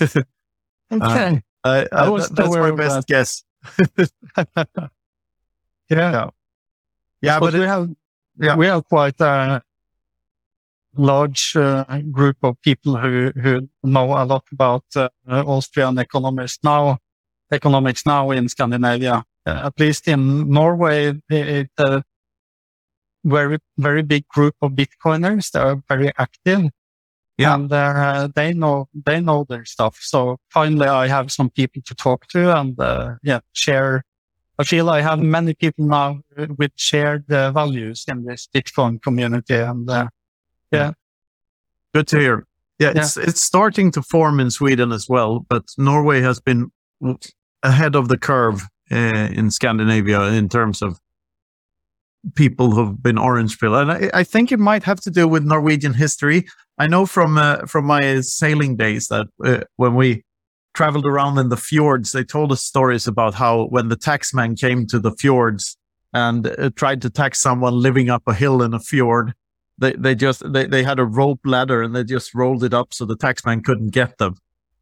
[0.92, 3.06] okay, uh, I, was that, that's my best that.
[3.06, 3.44] guess.
[5.90, 6.30] yeah,
[7.22, 7.90] yeah, but, but we have
[8.38, 8.56] yeah.
[8.56, 9.62] we have quite a
[10.96, 16.98] large uh, group of people who who know a lot about uh, Austrian economics now,
[17.52, 19.24] economics now in Scandinavia.
[19.46, 22.00] Uh, at least in Norway, it, uh,
[23.24, 26.70] very, very big group of Bitcoiners that are very active.
[27.36, 27.54] Yeah.
[27.54, 29.98] And uh, they know, they know their stuff.
[30.00, 34.04] So finally I have some people to talk to and, uh, yeah, share.
[34.56, 36.20] I feel I have many people now
[36.58, 39.56] with shared uh, values in this Bitcoin community.
[39.56, 40.08] And, uh,
[40.70, 40.92] yeah.
[41.92, 42.46] Good to hear.
[42.78, 43.24] Yeah, it's, yeah.
[43.26, 46.70] it's starting to form in Sweden as well, but Norway has been
[47.62, 50.98] ahead of the curve uh, in Scandinavia in terms of
[52.34, 55.44] people who've been orange pill, and I, I, think it might have to do with
[55.44, 56.46] Norwegian history.
[56.78, 60.24] I know from uh, from my sailing days that uh, when we
[60.74, 64.86] traveled around in the fjords, they told us stories about how when the taxman came
[64.88, 65.76] to the fjords
[66.12, 69.34] and uh, tried to tax someone living up a hill in a fjord,
[69.78, 72.92] they they just they, they had a rope ladder and they just rolled it up
[72.92, 74.36] so the taxman couldn't get them.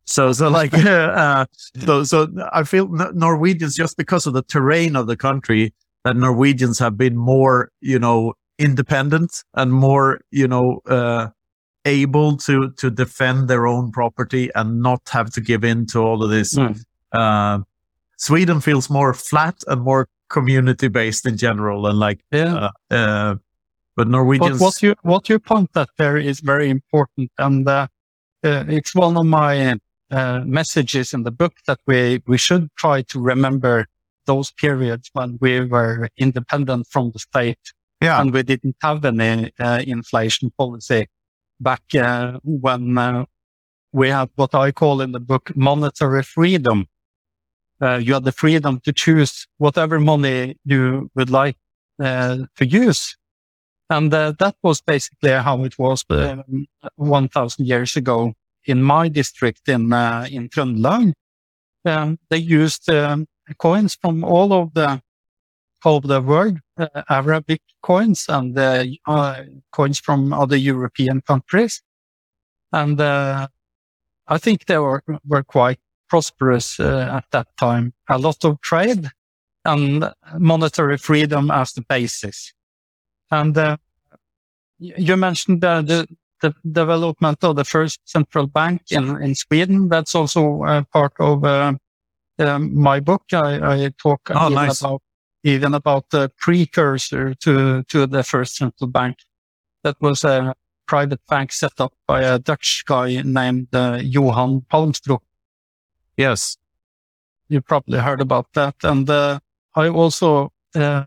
[0.04, 1.46] So, so like, uh,
[1.84, 5.72] so, so I feel Norwegians just because of the terrain of the country,
[6.04, 11.28] that Norwegians have been more, you know, independent and more, you know, uh,
[11.84, 16.22] able to to defend their own property and not have to give in to all
[16.22, 16.54] of this.
[16.54, 16.80] Mm.
[17.12, 17.60] Uh,
[18.16, 22.70] Sweden feels more flat and more community based in general and like Yeah.
[22.90, 23.34] uh, uh,
[23.96, 27.88] but Norwegians But what you what you point at there is very important, and uh,
[28.44, 29.76] uh, it's one of my
[30.10, 33.86] uh, messages in the book that we we should try to remember
[34.26, 39.52] those periods when we were independent from the state yeah and we didn't have any
[39.58, 41.06] uh, inflation policy
[41.60, 43.24] back uh, when uh,
[43.92, 46.86] we had what I call in the book monetary freedom.
[47.80, 51.56] Uh, you had the freedom to choose whatever money you would like
[52.02, 53.16] uh, to use.
[53.90, 59.68] And uh, that was basically how it was um, 1000 years ago in my district
[59.68, 61.12] in, uh, in Trøndelag.
[61.84, 63.26] Um, they used um,
[63.58, 65.02] coins from all of the
[65.84, 71.82] of the world, uh, Arabic coins and uh, uh, coins from other European countries.
[72.72, 73.48] And uh,
[74.28, 77.94] I think they were, were quite prosperous uh, at that time.
[78.08, 79.10] A lot of trade
[79.64, 82.52] and monetary freedom as the basis.
[83.30, 83.76] And uh,
[84.78, 86.06] you mentioned the,
[86.40, 89.88] the development of the first central bank in, in Sweden.
[89.88, 91.44] That's also uh, part of
[92.38, 93.22] um, my book.
[93.32, 94.80] I, I talk Oh, even nice.
[94.80, 95.02] about
[95.44, 99.16] even about the precursor to to the first central bank.
[99.82, 100.54] That was a
[100.86, 105.22] private bank set up by a Dutch guy named uh, Johan Palmstruch.
[106.16, 106.56] yes
[107.48, 108.74] You probably heard about that.
[108.82, 109.38] And uh,
[109.74, 111.04] I also uh,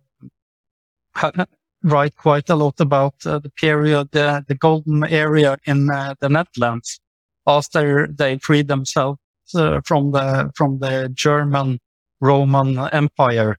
[1.83, 6.29] write quite a lot about uh, the period, uh, the golden area in uh, the
[6.29, 6.99] Netherlands
[7.47, 9.19] after they freed themselves
[9.53, 11.79] uh, from the from the German
[12.21, 13.57] Roman Empire.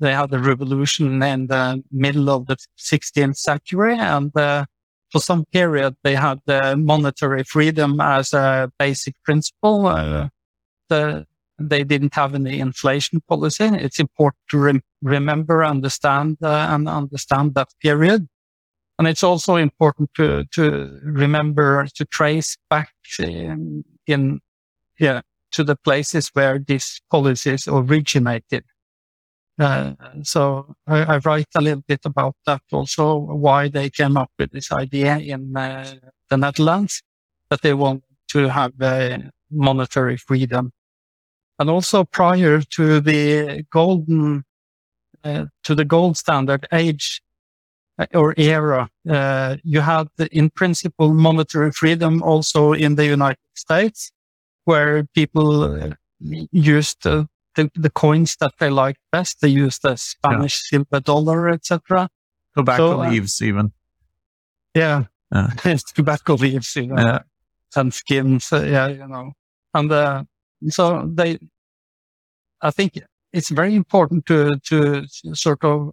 [0.00, 4.64] They had a revolution in the middle of the 16th century, and uh,
[5.12, 9.86] for some period they had uh, monetary freedom as a basic principle.
[9.86, 10.28] Uh,
[10.88, 11.26] the
[11.58, 13.64] they didn't have any inflation policy.
[13.64, 18.28] It's important to rem- remember, understand, uh, and understand that period.
[18.98, 24.40] And it's also important to, to remember to trace back in, in,
[25.04, 25.20] yeah,
[25.52, 28.64] to the places where these policies originated.
[29.58, 34.30] Uh, so I, I write a little bit about that also, why they came up
[34.38, 35.94] with this idea in uh,
[36.30, 37.02] the Netherlands
[37.50, 39.18] that they want to have uh,
[39.50, 40.72] monetary freedom
[41.58, 44.44] and also prior to the golden
[45.22, 47.22] uh, to the gold standard age
[47.98, 54.10] uh, or era uh, you had in principle monetary freedom also in the united states
[54.64, 57.24] where people uh, used uh,
[57.54, 62.08] the, the coins that they liked best they used the spanish silver dollar etc
[62.56, 63.72] tobacco So, uh, leaves even
[64.74, 65.76] yeah Yeah.
[65.94, 67.18] tobacco leaves you know yeah
[67.76, 68.52] and skins.
[68.52, 69.32] Uh, yeah, you know,
[69.74, 70.24] and uh,
[70.68, 71.38] so they.
[72.60, 72.98] I think
[73.32, 75.90] it's very important to to sort of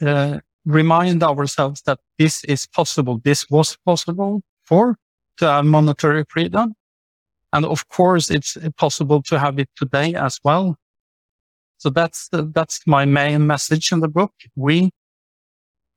[0.00, 3.18] uh, remind ourselves that this is possible.
[3.24, 4.96] This was possible for
[5.38, 6.74] to have monetary freedom,
[7.52, 10.76] and of course, it's possible to have it today as well.
[11.78, 14.32] So that's the, that's my main message in the book.
[14.56, 14.90] We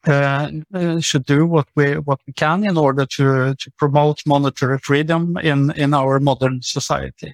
[0.08, 4.78] uh, uh, should do what we what we can in order to to promote monetary
[4.80, 7.34] freedom in in our modern society.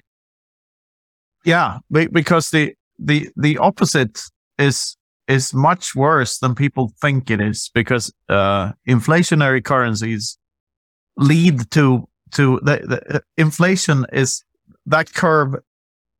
[1.44, 4.20] yeah because the the the opposite
[4.58, 4.96] is
[5.28, 10.38] is much worse than people think it is because uh inflationary currencies
[11.16, 14.44] lead to to the, the uh, inflation is
[14.86, 15.54] that curve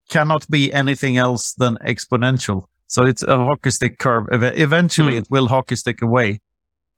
[0.09, 5.19] cannot be anything else than exponential so it's a hockey stick curve eventually Hmm.
[5.19, 6.41] it will hockey stick away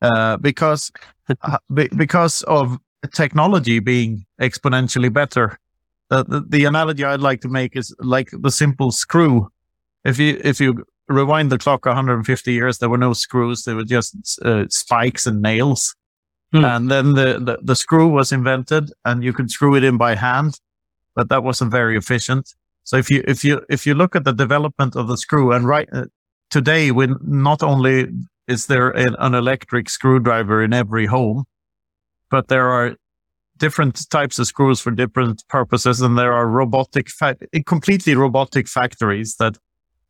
[0.03, 0.91] uh because
[1.43, 2.79] uh, be- because of
[3.13, 5.59] technology being exponentially better
[6.11, 9.49] the, the the analogy I'd like to make is like the simple screw.
[10.05, 13.85] If you if you rewind the clock 150 years, there were no screws; they were
[13.85, 15.97] just uh, spikes and nails.
[16.55, 16.65] Hmm.
[16.65, 20.15] And then the, the the screw was invented, and you could screw it in by
[20.15, 20.61] hand,
[21.17, 22.55] but that wasn't very efficient.
[22.85, 25.67] So if you if you if you look at the development of the screw, and
[25.67, 26.05] right uh,
[26.51, 28.07] today, when not only
[28.47, 31.45] is there an, an electric screwdriver in every home,
[32.31, 32.95] but there are
[33.57, 37.37] different types of screws for different purposes, and there are robotic, fa-
[37.67, 39.59] completely robotic factories that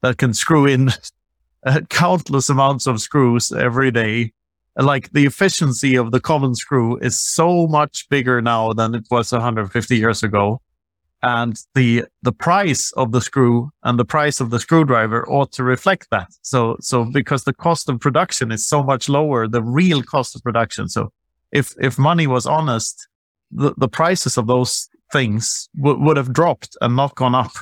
[0.02, 0.90] that can screw in
[1.66, 4.32] uh, countless amounts of screws every day.
[4.76, 9.30] Like the efficiency of the common screw is so much bigger now than it was
[9.30, 10.60] 150 years ago,
[11.22, 15.64] and the the price of the screw and the price of the screwdriver ought to
[15.64, 16.28] reflect that.
[16.42, 20.42] So so because the cost of production is so much lower, the real cost of
[20.42, 20.88] production.
[20.88, 21.12] So
[21.52, 23.08] if if money was honest,
[23.50, 27.52] the, the prices of those things w- would have dropped and not gone up.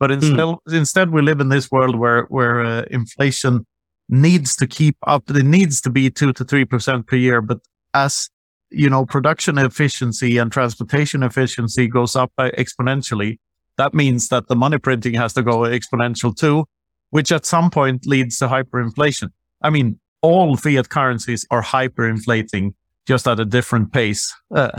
[0.00, 3.66] But instead, instead we live in this world where where uh, inflation
[4.10, 5.30] needs to keep up.
[5.30, 7.40] It needs to be two to three percent per year.
[7.40, 7.60] But
[7.94, 8.28] as
[8.70, 13.38] you know, production efficiency and transportation efficiency goes up exponentially.
[13.76, 16.66] That means that the money printing has to go exponential too,
[17.10, 19.30] which at some point leads to hyperinflation.
[19.62, 22.74] I mean, all fiat currencies are hyperinflating
[23.06, 24.34] just at a different pace.
[24.54, 24.70] Uh,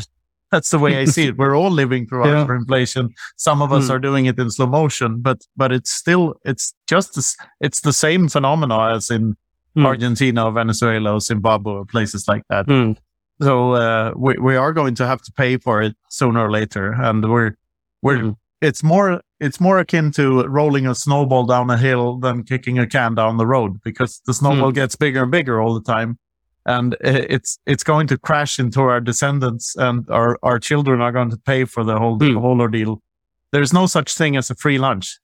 [0.51, 1.37] that's the way I see it.
[1.37, 2.45] We're all living through yeah.
[2.45, 3.09] hyperinflation.
[3.37, 3.91] Some of us mm.
[3.91, 7.93] are doing it in slow motion, but but it's still it's just this, it's the
[7.93, 9.35] same phenomena as in
[9.75, 9.85] mm.
[9.85, 12.67] Argentina, Venezuela, Zimbabwe, or places like that.
[12.67, 12.97] Mm.
[13.41, 16.91] So uh, we we are going to have to pay for it sooner or later,
[16.91, 17.55] and we're
[18.01, 18.35] we're mm.
[18.61, 22.85] it's more it's more akin to rolling a snowball down a hill than kicking a
[22.85, 24.75] can down the road because the snowball mm.
[24.75, 26.19] gets bigger and bigger all the time,
[26.65, 31.31] and it's it's going to crash into our descendants, and our our children are going
[31.31, 32.39] to pay for the whole mm.
[32.39, 33.01] whole ordeal.
[33.51, 35.19] There's no such thing as a free lunch,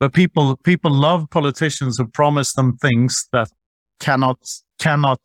[0.00, 3.48] but people people love politicians who promise them things that
[4.00, 4.38] cannot
[4.78, 5.20] cannot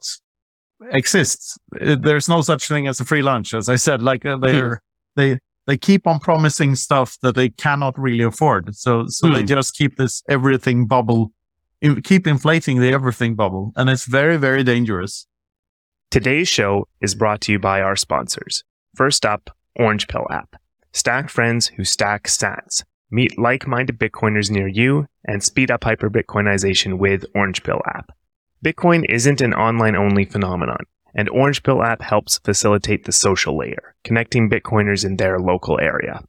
[0.91, 1.57] exists.
[1.71, 4.01] There's no such thing as a free lunch, as I said.
[4.01, 5.21] Like uh, they're hmm.
[5.21, 8.75] they they keep on promising stuff that they cannot really afford.
[8.75, 9.47] So so they hmm.
[9.47, 11.31] just keep this everything bubble,
[12.03, 15.27] keep inflating the everything bubble, and it's very very dangerous.
[16.11, 18.63] Today's show is brought to you by our sponsors.
[18.95, 20.55] First up, Orange Pill app.
[20.91, 22.83] Stack friends who stack sats.
[23.11, 28.09] Meet like-minded Bitcoiners near you and speed up hyper Bitcoinization with Orange Pill app.
[28.65, 30.83] Bitcoin isn't an online only phenomenon,
[31.13, 36.23] and Orange Pill app helps facilitate the social layer, connecting Bitcoiners in their local area.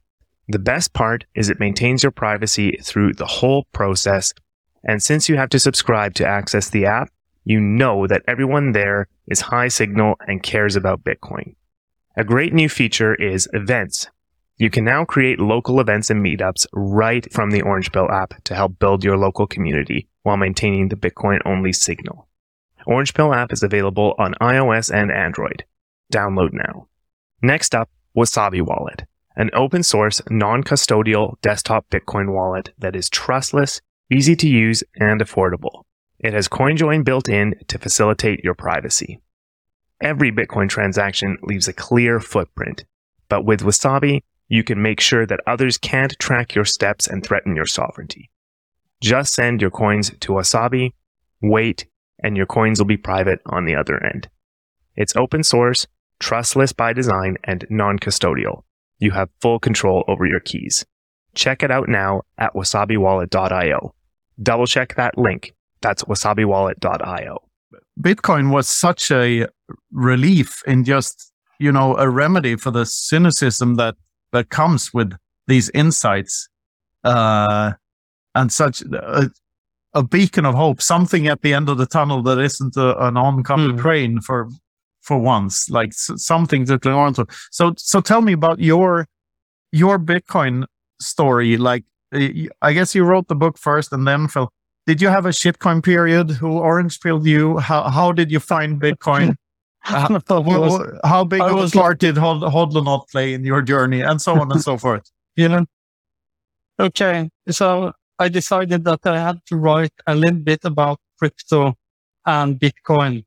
[0.47, 4.31] The best part is it maintains your privacy through the whole process,
[4.83, 7.09] and since you have to subscribe to access the app,
[7.43, 11.55] you know that everyone there is high signal and cares about Bitcoin.
[12.15, 14.07] A great new feature is events.
[14.57, 18.55] You can now create local events and meetups right from the Orange Pill app to
[18.55, 22.27] help build your local community while maintaining the Bitcoin only signal.
[22.85, 25.65] Orange Pill app is available on iOS and Android.
[26.13, 26.87] Download now.
[27.41, 33.81] Next up, Wasabi Wallet, an open source, non custodial desktop Bitcoin wallet that is trustless,
[34.11, 35.83] easy to use, and affordable.
[36.21, 39.19] It has CoinJoin built in to facilitate your privacy.
[39.99, 42.85] Every Bitcoin transaction leaves a clear footprint,
[43.27, 47.55] but with Wasabi, you can make sure that others can't track your steps and threaten
[47.55, 48.29] your sovereignty.
[49.01, 50.93] Just send your coins to Wasabi,
[51.41, 51.87] wait,
[52.21, 54.29] and your coins will be private on the other end.
[54.95, 55.87] It's open source,
[56.19, 58.63] trustless by design, and non custodial.
[58.99, 60.85] You have full control over your keys.
[61.33, 63.95] Check it out now at wasabiwallet.io.
[64.43, 65.55] Double check that link.
[65.81, 67.39] That's wasabiwallet.io.
[67.99, 69.47] Bitcoin was such a
[69.91, 73.95] relief in just, you know, a remedy for the cynicism that,
[74.31, 75.13] that comes with
[75.47, 76.49] these insights.
[77.03, 77.73] Uh,
[78.35, 79.29] and such a,
[79.93, 83.17] a, beacon of hope, something at the end of the tunnel that isn't a, an
[83.17, 83.81] oncoming mm.
[83.81, 84.47] train for
[85.01, 87.25] for once, like something to cling on to.
[87.49, 89.07] So, so tell me about your
[89.71, 90.65] your Bitcoin
[90.99, 91.57] story.
[91.57, 94.51] Like, I guess you wrote the book first, and then Phil.
[94.87, 96.31] Did you have a shitcoin period?
[96.31, 97.59] Who orange pilled you?
[97.59, 99.35] How how did you find Bitcoin?
[99.85, 100.19] uh,
[101.03, 104.61] how big of a part did not play in your journey, and so on and
[104.61, 105.09] so forth?
[105.35, 105.65] You know.
[106.79, 111.75] Okay, so I decided that I had to write a little bit about crypto
[112.25, 113.23] and Bitcoin.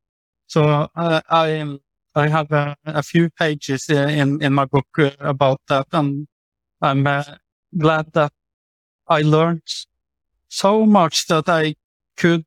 [0.47, 1.79] So uh, I
[2.15, 6.27] I have a, a, few pages in in my book uh, about that, and
[6.81, 7.25] I'm uh,
[7.77, 8.33] glad that
[9.09, 9.63] I learned
[10.55, 11.75] so much that I
[12.17, 12.45] could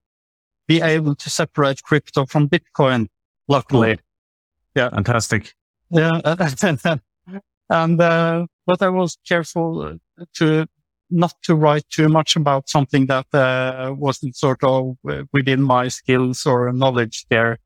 [0.68, 3.08] be able to separate crypto from Bitcoin.
[3.47, 3.99] Luckily,
[4.76, 5.53] yeah, fantastic.
[5.89, 6.22] Yeah,
[7.70, 9.99] and uh, but I was careful
[10.36, 10.68] to
[11.10, 15.88] not to write too much about something that uh, wasn't sort of uh, within my
[15.88, 17.60] skills or knowledge there.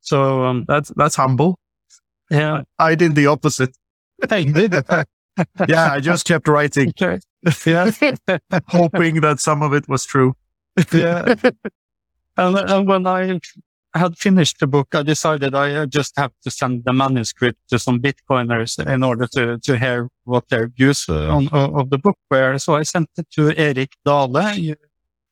[0.00, 1.58] So um, that's that's humble.
[2.30, 3.76] Yeah, I did the opposite.
[4.30, 4.72] I did.
[5.68, 6.90] yeah, I just kept writing.
[6.90, 7.20] Okay.
[7.66, 7.90] Yeah,
[8.68, 10.34] hoping that some of it was true.
[10.92, 11.34] yeah,
[12.36, 13.38] and, and when I
[13.96, 17.78] I had finished the book, I decided I just have to send the manuscript to
[17.78, 22.18] some Bitcoiners in order to, to hear what their views uh, on, of the book
[22.30, 22.58] were.
[22.58, 24.54] So I sent it to Erik Dale.
[24.54, 24.76] You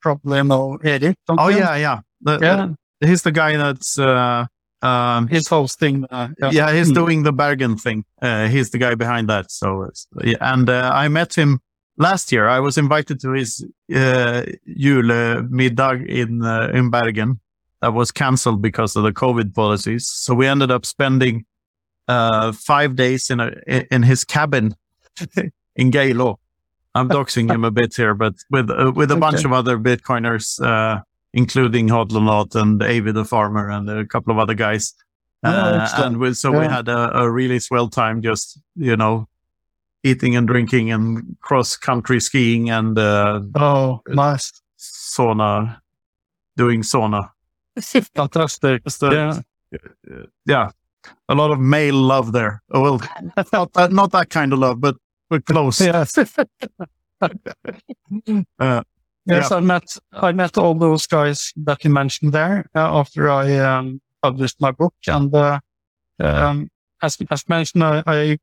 [0.01, 1.17] probably know Erik.
[1.29, 1.59] Oh, you?
[1.59, 2.01] yeah, yeah.
[2.23, 2.69] The, yeah.
[3.01, 4.47] The, he's the guy that's, uh,
[4.81, 6.07] um, he's hosting.
[6.11, 6.51] Uh, yeah.
[6.51, 6.73] yeah.
[6.73, 6.95] he's mm.
[6.95, 8.07] doing the bargain thing.
[8.23, 9.51] Uh, he's the guy behind that.
[9.51, 9.91] So,
[10.23, 11.61] yeah, and uh, I met him
[11.97, 12.49] last year.
[12.49, 17.41] I was invited to his uh, julmiddag in uh, in Bergen,
[17.81, 20.07] that was cancelled because of the COVID policies.
[20.07, 21.45] So we ended up spending
[22.09, 23.53] uh, five days in a
[23.91, 24.75] in his cabin
[25.77, 26.39] in Geilo,
[26.95, 30.63] I'm doxing him a bit here, but with uh, with a bunch of other Bitcoiners,
[30.65, 34.95] uh, including Hodlonaut and Avi the farmer and a couple of other guys.
[35.43, 39.29] Oh, Uh, and we, so we had a, a really swell time, just you know,
[40.05, 44.53] eating and drinking and cross country skiing and uh, Oh, nice.
[44.79, 45.81] sauna,
[46.57, 47.31] doing sauna.
[48.15, 48.85] Fantastic.
[48.85, 49.41] Just, uh, Yeah.
[50.47, 50.71] yeah,
[51.29, 52.63] a lot of male love there.
[52.71, 53.01] Oh, well,
[53.53, 54.97] not that, not that kind of love, but
[55.29, 55.81] but close.
[55.87, 56.17] Yes.
[58.59, 58.83] Uh,
[59.27, 63.57] yes, I met I met all those guys that you mentioned there uh, after I
[63.59, 65.61] um, published my book, and uh,
[66.21, 66.69] um,
[67.03, 68.39] as as mentioned, I, I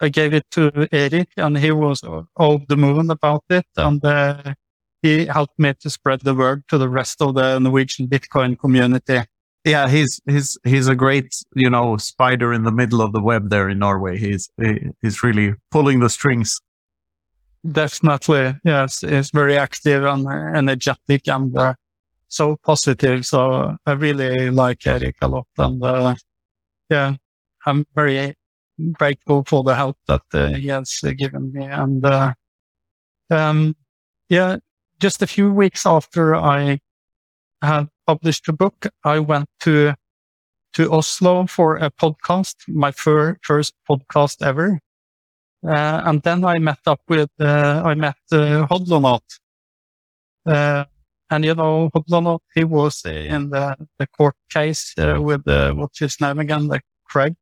[0.00, 2.02] I gave it to Eric, and he was
[2.36, 4.54] all the moon about it, and uh,
[5.02, 9.20] he helped me to spread the word to the rest of the Norwegian Bitcoin community.
[9.64, 13.50] yeah, he's he's he's a great you know spider in the middle of the web
[13.50, 14.18] there in Norway.
[14.18, 16.60] He's he, he's really pulling the strings.
[17.70, 20.26] Definitely, yes, he's very active and
[20.56, 21.74] energetic and uh,
[22.28, 23.26] so positive.
[23.26, 26.14] So I really like Eric a lot, and uh,
[26.88, 27.16] yeah,
[27.66, 28.34] I'm very
[28.92, 31.64] grateful for the help that uh, he has uh, given me.
[31.64, 32.34] And uh,
[33.30, 33.76] um,
[34.28, 34.56] yeah,
[35.00, 36.80] just a few weeks after I
[37.62, 39.94] had published the book, I went to
[40.72, 44.78] to Oslo for a podcast, my fir- first podcast ever.
[45.66, 49.20] Uh, and then I met up with, uh, I met uh, Hodlonaut.
[50.46, 50.84] Uh,
[51.28, 55.98] and you know, Hodlonaut, he was in the, the court case uh, with, uh, what's
[55.98, 56.68] his name again?
[56.68, 57.34] The Craig.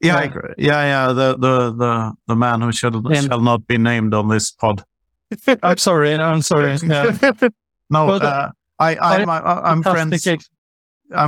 [0.00, 0.24] Yeah,
[0.58, 0.82] Yeah.
[0.84, 1.06] yeah.
[1.12, 4.84] The the the the man who shall And- shall not be named on this pod.
[5.62, 6.76] I'm sorry, I'm sorry.
[6.82, 7.16] Yeah.
[7.90, 9.38] no, uh, I I'm I,
[9.70, 10.26] I'm friends.
[10.26, 10.38] I'm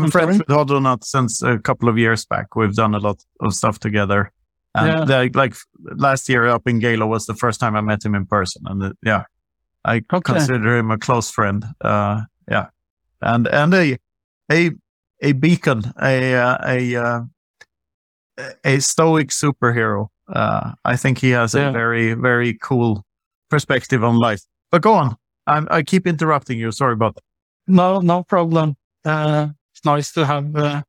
[0.05, 0.39] I'm friends sorry?
[0.39, 2.57] with Hodlonaut since a couple of years back.
[2.57, 4.33] We've done a lot of stuff together.
[4.75, 5.05] And Yeah.
[5.29, 5.55] the- like
[5.97, 8.63] last year up in Geilo was the first time I met him in person.
[8.67, 9.25] And uh, yeah,
[9.85, 10.33] I Okay.
[10.33, 11.65] consider him a close friend.
[11.81, 12.67] Uh, yeah.
[13.23, 13.99] And, and a,
[14.53, 14.71] a,
[15.23, 17.21] a beacon, a, uh, a, uh,
[18.65, 20.09] a stoic superhero.
[20.29, 21.69] Uh, I think he has Yeah.
[21.69, 23.05] a very, very cool
[23.51, 24.43] perspective on life.
[24.71, 25.17] But go on.
[25.47, 26.71] I'm, I keep interrupting you.
[26.73, 27.25] Sorry about that.
[27.67, 28.77] No, no problem.
[29.05, 30.83] Uh, it's nice to have uh,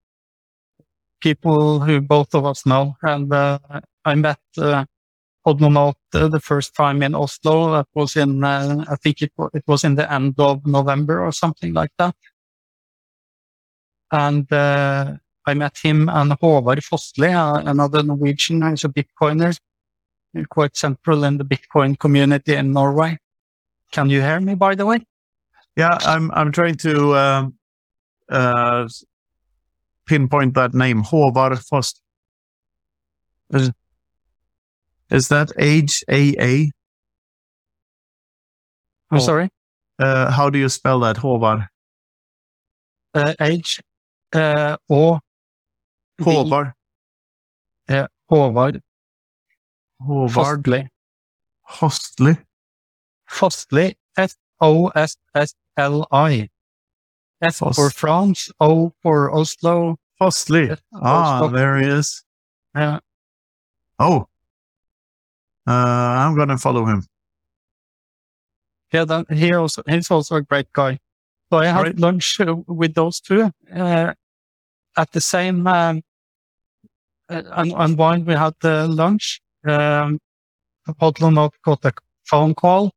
[1.21, 2.95] people who both of us know.
[3.01, 3.59] And uh,
[4.05, 4.85] I met uh,
[5.47, 7.71] Hodlonaut uh, the first time in Oslo.
[7.71, 11.31] That was in, uh, I think it, it was in the end of November or
[11.31, 12.15] something like that.
[14.11, 19.57] And uh, I met him and Håvard Fossli, uh, another Norwegian who's a Bitcoiner,
[20.49, 23.17] quite central in the Bitcoin community in Norway.
[23.91, 25.05] Can you hear me, by the way?
[25.75, 27.55] Yeah, I'm I'm trying to um,
[28.29, 28.87] uh,
[30.05, 32.01] pinpoint that name, Håvard Fost.
[33.51, 33.71] Is,
[35.09, 36.71] is that H A A?
[39.11, 39.19] I'm Oh.
[39.19, 39.49] sorry.
[39.97, 41.67] Uh, how do you spell that, Håvard?
[43.15, 43.81] uh, age
[44.33, 44.77] uh,
[46.19, 46.73] Håvard.
[47.89, 48.81] uh, Håvard
[50.01, 50.87] Håvard Fostli.
[51.69, 52.37] Hostli.
[53.29, 53.95] Fostli.
[55.29, 56.49] F-O-S-S-L-I.
[57.41, 59.97] F Fos- for France, O for Oslo.
[60.21, 60.77] Hostli.
[60.93, 61.49] Ah, Oslo.
[61.57, 62.23] there he is.
[62.75, 62.99] Uh,
[63.99, 64.27] Oh.
[65.67, 67.05] Uh, I'm gonna follow him.
[68.93, 70.99] yeah, then he also, he's also a great guy.
[71.51, 71.99] So I had Right.
[71.99, 74.13] lunch uh, with those two uh,
[74.97, 76.01] at the same um,
[77.29, 80.19] uh, and, and we had the lunch, um,
[81.01, 81.91] Hodlonaut got a
[82.25, 82.91] phone call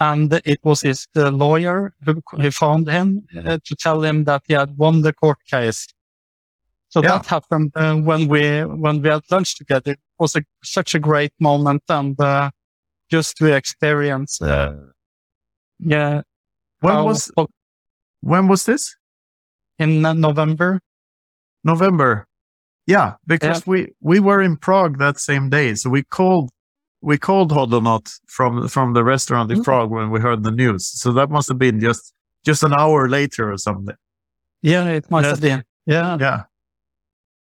[0.00, 4.42] and it was his uh, lawyer who, who found him uh, to tell him that
[4.46, 5.86] he had won the court case.
[6.88, 7.12] So Yeah.
[7.12, 9.92] that happened uh, when we when we had lunch together.
[9.92, 12.50] It was a, such a great moment, and uh,
[13.10, 14.76] just to experience, uh,
[15.78, 16.22] yeah.
[16.80, 17.30] When how- was
[18.20, 18.96] when was this?
[19.78, 20.80] in uh, November?
[21.64, 22.26] November.
[22.86, 26.50] Yeah, because we we were in Prague that same day, so we called
[27.00, 29.64] we called Hodlonaut from from the restaurant in Mm.
[29.64, 30.86] Prague when we heard the news.
[30.86, 32.14] So that must have been just
[32.44, 33.96] just an hour later or something.
[34.62, 35.64] Yeah, it must have been.
[35.84, 36.42] Yeah, Yeah,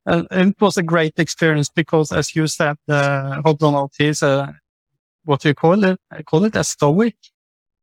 [0.05, 4.55] and and it was a great experience because, as you said, uh, Hodlonaut is a
[5.25, 5.99] what do you call it?
[6.09, 7.17] I call it a stoic,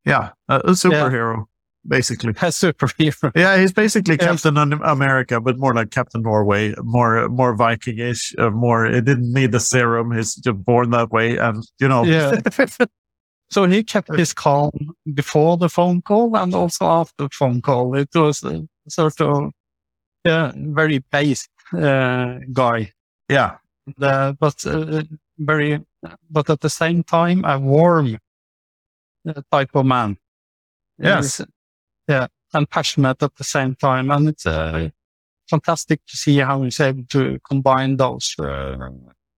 [0.04, 1.46] yeah, a, a superhero
[1.86, 2.30] basically.
[2.30, 3.32] a superhero.
[3.34, 4.28] Yeah, he's basically Yeah.
[4.28, 8.86] Captain America, but more like Captain Norway, more more Vikingish, uh, more.
[8.86, 10.12] It didn't need the serum.
[10.12, 12.04] He's just born that way, and you know.
[12.04, 12.40] Yeah.
[13.50, 14.72] So he kept his calm
[15.12, 17.94] before the phone call and also after the phone call.
[17.94, 19.52] It was a sort of,
[20.24, 22.92] yeah, very based uh, guy,
[23.28, 23.58] yeah,
[24.00, 25.02] uh, but uh,
[25.38, 25.84] very,
[26.30, 28.18] but at the same time, a warm
[29.28, 30.16] uh, type of man.
[30.98, 31.40] Yes.
[32.08, 32.26] Yeah.
[32.52, 34.10] And passionate at the same time.
[34.10, 34.90] And it's uh,
[35.50, 38.76] fantastic to see how he's able to combine those uh,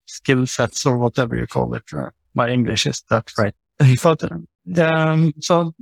[0.06, 1.84] skill sets or whatever you call it.
[1.94, 3.54] Uh, my English is that great.
[4.04, 4.24] But,
[4.80, 5.74] um, so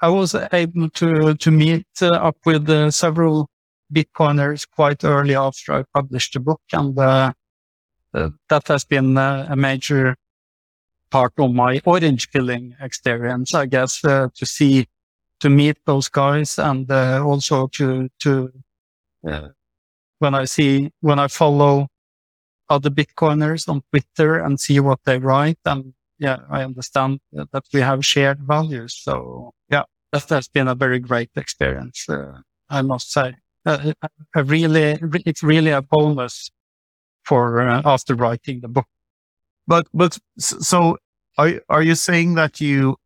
[0.00, 3.48] I was able to, to meet uh, up with uh, several
[3.92, 6.60] Bitcoiners quite early after I published the book.
[6.72, 7.32] And uh,
[8.48, 10.16] that has been uh, a major
[11.10, 14.86] part of my orange pilling experience, I guess, uh, to see,
[15.40, 18.52] to meet those guys and uh, also to, to,
[20.18, 21.88] when I see, when I follow
[22.68, 25.58] other Bitcoiners on Twitter and see what they write.
[25.64, 28.94] And yeah, I understand that we have shared values.
[28.94, 32.08] So yeah, that has been a very great experience.
[32.08, 33.34] Uh, I must say,
[33.66, 33.92] uh,
[34.34, 36.50] a really, it's really a bonus
[37.24, 38.86] for uh, after writing the book.
[39.66, 40.98] But but so
[41.38, 42.96] are are you saying that you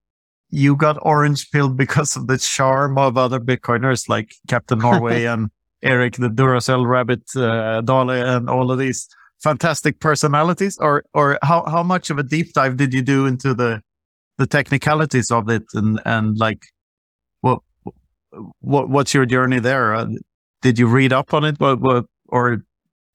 [0.50, 5.50] you got orange pilled because of the charm of other Bitcoiners like Captain Norway and
[5.82, 9.08] Eric the Duracell Rabbit uh, Dale and all of these
[9.42, 13.54] fantastic personalities, or or how how much of a deep dive did you do into
[13.54, 13.82] the
[14.38, 16.62] the technicalities of it and and like
[17.40, 17.60] what
[18.60, 19.94] what what's your journey there?
[19.94, 20.06] Uh,
[20.62, 22.64] did you read up on it, what, what, or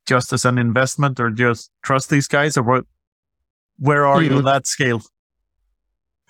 [0.05, 2.86] just as an investment or just trust these guys or what?
[3.79, 5.01] Where are you on that scale?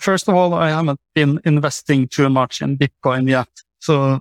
[0.03, 3.47] First of all, I haven't been investing too much in Bitcoin yet.
[3.79, 4.19] So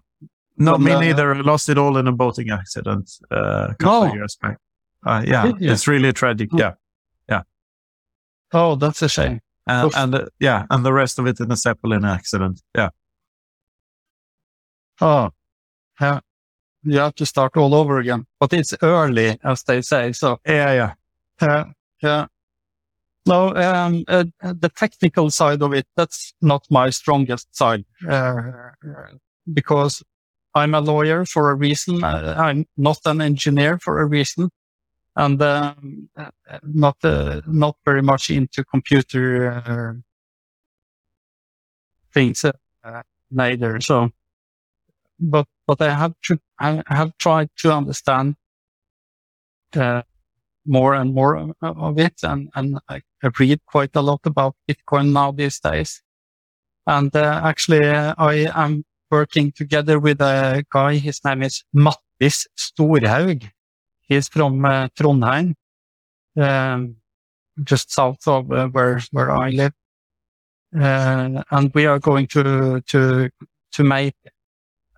[0.57, 1.35] no, me uh, neither.
[1.35, 4.09] I lost it all in a boating accident uh, a couple no.
[4.09, 4.59] of years back.
[5.05, 6.51] Uh, yeah, it's really tragic.
[6.53, 6.59] Oh.
[6.59, 6.75] Yeah,
[7.29, 7.43] yeah.
[8.53, 9.41] Oh, that's a shame.
[9.67, 12.63] And, and uh, yeah, and the rest of it in a Zeppelin accident.
[12.77, 12.91] Yeah.
[15.01, 15.31] Oh,
[16.01, 16.21] yeah.
[16.85, 20.13] You have to start all over again, but it's early, as they say.
[20.13, 20.95] So Yeah, yeah.
[21.41, 21.65] Uh,
[22.01, 22.27] yeah.
[23.25, 28.43] No, um, uh, the technical side of it, that's not my strongest side, uh,
[29.53, 30.03] because
[30.55, 32.03] I'm a lawyer for a reason.
[32.03, 34.51] Uh, I'm not an engineer for a reason
[35.15, 36.31] and, um, uh,
[36.65, 39.93] not, uh, not very much into computer, uh,
[42.13, 43.81] things, uh, neither.
[43.81, 44.11] So,
[45.21, 48.35] but, but I have to, I have tried to understand,
[49.77, 50.03] uh,
[50.67, 52.23] more and more of- it.
[52.23, 56.03] And, and I I read quite a lot about Bitcoin now these days.
[56.87, 60.97] And uh, actually, uh, I am working together with a guy.
[60.97, 63.49] His name is Mattis Storhaug.
[64.01, 65.55] He's from uh, Trondheim,
[66.37, 66.97] um,
[67.63, 69.73] just south of uh, where where I live.
[70.75, 73.31] Uh, and we are going to to
[73.73, 74.17] to make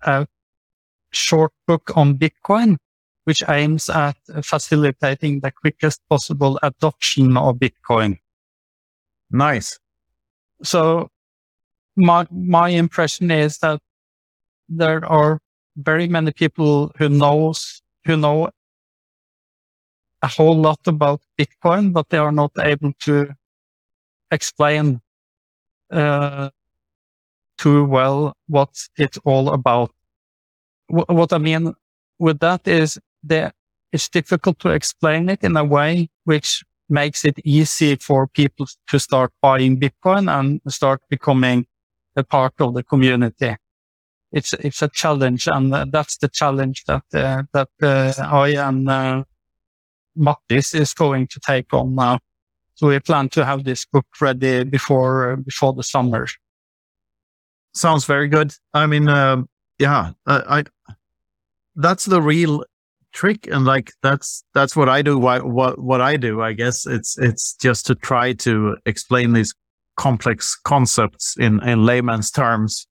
[0.03, 0.27] a
[1.11, 2.77] short book on Bitcoin
[3.25, 8.19] which aims at facilitating the quickest possible adoption of Bitcoin.
[9.29, 9.79] Nice.
[10.63, 11.09] So
[11.95, 13.81] my, my impression is that
[14.69, 15.39] there are
[15.75, 18.49] very many people who knows, who know
[20.21, 23.35] a whole lot about Bitcoin, but they are not able to
[24.31, 25.01] explain,
[25.91, 26.49] uh,
[27.57, 29.91] too well what it's all about.
[30.87, 31.73] Wh- what I mean
[32.19, 33.55] with that is that
[33.91, 38.99] it's difficult to explain it in a way which makes it easy for people to
[38.99, 41.65] start buying Bitcoin and start becoming
[42.15, 43.55] a part of the community.
[44.31, 48.89] It's, it's a challenge and uh, that's the challenge that, uh, that, uh, I and,
[48.89, 49.23] uh,
[50.17, 52.19] Mattis is going to take on now.
[52.75, 56.27] So we plan to have this book ready before, uh, before the summer.
[57.73, 58.53] Sounds very good.
[58.73, 59.49] I mean, um,
[59.79, 60.63] yeah, uh, I,
[61.75, 62.63] that's the real
[63.15, 63.47] trick.
[63.47, 65.17] And like, that's, that's what I do.
[65.17, 69.55] Why, what, what I do, I guess it's, it's just to try to explain these
[69.95, 72.85] complex concepts in, in layman's terms,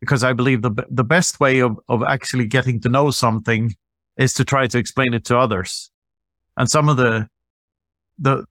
[0.00, 3.74] because I believe the, the best way of, of actually getting to know something
[4.16, 5.90] is to try to explain it to others.
[6.56, 7.28] And some of the,
[8.18, 8.46] the,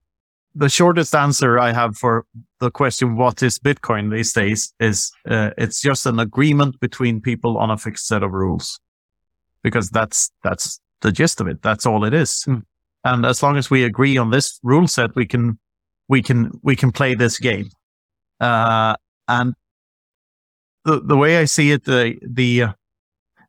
[0.54, 2.26] the shortest answer I have for
[2.60, 7.58] the question, what is Bitcoin these days is, uh, it's just an agreement between people
[7.58, 8.80] on a fixed set of rules
[9.64, 11.62] because that's, that's the gist of it.
[11.62, 12.43] That's all it is.
[12.43, 12.60] Hmm.
[13.03, 15.60] And as long as we agree on this rule set, we can,
[16.08, 17.70] we can, we can play this game.
[18.39, 18.95] Uh,
[19.28, 19.53] and
[20.84, 22.74] the, the way I see it, the, the, uh,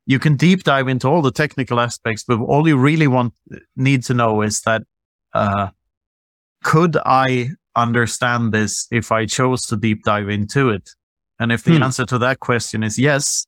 [0.05, 3.33] you can deep dive into all the technical aspects, but all you really want,
[3.75, 4.83] need to know is that,
[5.33, 5.69] uh,
[6.63, 10.91] could I understand this if I chose to deep dive into it?
[11.39, 11.85] And if the Hmm.
[11.85, 13.47] answer to that question is yes,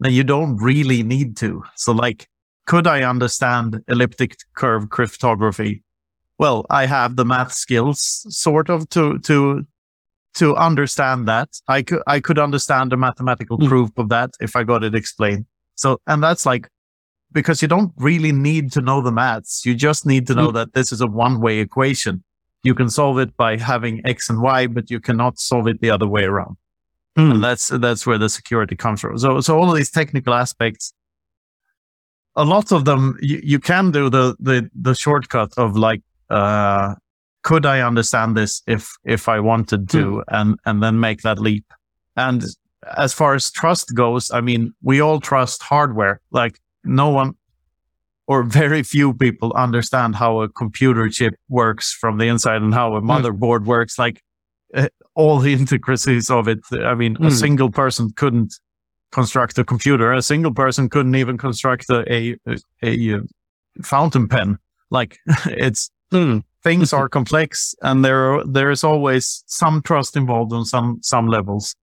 [0.00, 1.64] then you don't really need to.
[1.76, 2.28] So like,
[2.66, 5.82] could I understand elliptic curve cryptography?
[6.38, 9.66] Well, I have the math skills sort of to, to,
[10.34, 11.48] to understand that.
[11.68, 13.68] I could I could understand the mathematical Mm.
[13.68, 15.46] proof of that if I got it explained.
[15.76, 16.68] So and that's like
[17.32, 19.64] because you don't really need to know the maths.
[19.64, 20.54] You just need to know Mm.
[20.54, 22.22] that this is a one-way equation.
[22.62, 25.90] You can solve it by having x and y, but you cannot solve it the
[25.90, 26.56] other way around.
[27.16, 27.30] Mm.
[27.32, 29.16] And that's that's where the security comes from.
[29.18, 30.92] So so all of these technical aspects,
[32.36, 36.94] a lot of them you, you can do the the the shortcut of like uh
[37.42, 41.64] could I understand this if if I wanted to and and then make that leap.
[42.16, 42.44] And
[42.96, 46.20] as far as trust goes, I mean, we all trust hardware.
[46.30, 47.34] Like no one
[48.26, 52.96] or very few people understand how a computer chip works from the inside and how
[52.96, 53.96] a motherboard works.
[53.98, 54.22] Like
[54.74, 56.58] uh, all the intricacies of it.
[56.72, 57.32] I mean, a Mm.
[57.32, 58.54] single person couldn't
[59.16, 60.12] construct a computer.
[60.12, 62.36] A single person couldn't even construct a a,
[62.82, 63.20] a, a
[63.82, 64.58] fountain pen.
[64.90, 66.44] Like it's Mm.
[66.62, 71.74] things are complex and there there is always some trust involved on some some levels.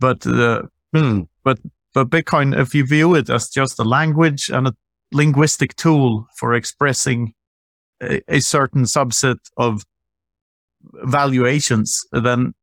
[0.00, 0.62] But uh,
[0.94, 1.28] Mm.
[1.44, 1.58] but
[1.94, 4.72] Bitcoin, if you view it as just a language and a
[5.12, 7.32] linguistic tool for expressing
[8.02, 9.84] a, a certain subset of
[11.04, 12.54] valuations, then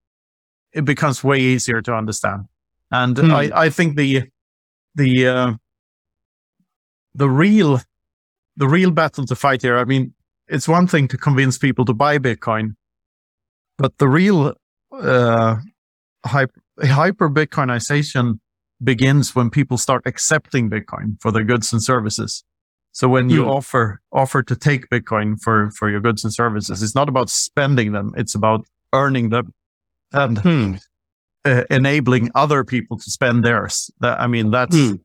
[0.74, 2.46] it becomes way easier to understand.
[2.92, 3.32] And Hmm.
[3.32, 4.24] I, I think the
[4.96, 5.54] the uh,
[7.14, 7.82] the real
[8.56, 9.78] the real battle to fight here.
[9.78, 10.14] I mean,
[10.48, 12.76] it's one thing to convince people to buy Bitcoin,
[13.78, 14.54] but the real
[14.92, 15.56] uh,
[16.26, 18.40] hyper, hyper Bitcoinization
[18.84, 22.44] begins when people start accepting Bitcoin for their goods and services.
[22.94, 23.50] So when you Hmm.
[23.50, 27.92] offer offer to take Bitcoin for for your goods and services, it's not about spending
[27.92, 29.54] them; it's about earning them
[30.14, 30.80] and Mm.
[31.48, 33.92] Uh, enabling other people to spend theirs.
[34.02, 35.00] That, I mean, that's Mm.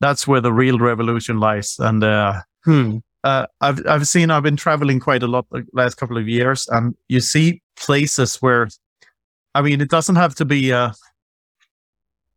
[0.00, 1.76] that's where the real revolution lies.
[1.78, 3.02] And uh, Mm.
[3.24, 6.68] uh, I've I've seen I've been traveling quite a lot the last couple of years,
[6.68, 8.68] and you see places where,
[9.54, 10.92] I mean, it doesn't have to be a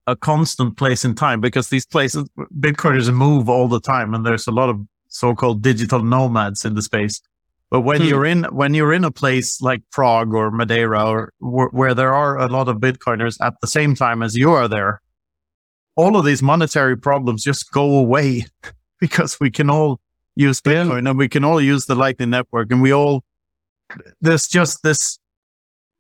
[0.07, 2.27] a constant place in time because these places
[2.59, 4.77] Bitcoiners move all the time, and there's a lot of
[5.07, 7.21] so-called digital nomads in the space.
[7.71, 8.07] But when Hmm.
[8.07, 12.13] you're in when you're in a place like Prague or Madeira or where, where there
[12.13, 15.01] are a lot of Bitcoiners at the same time as you are there,
[15.95, 18.45] all of these monetary problems just go away
[18.99, 19.99] because we can all
[20.35, 20.71] use Yeah.
[20.83, 23.23] Bitcoin and we can all use the Lightning Network, and we all
[24.21, 25.19] there's just this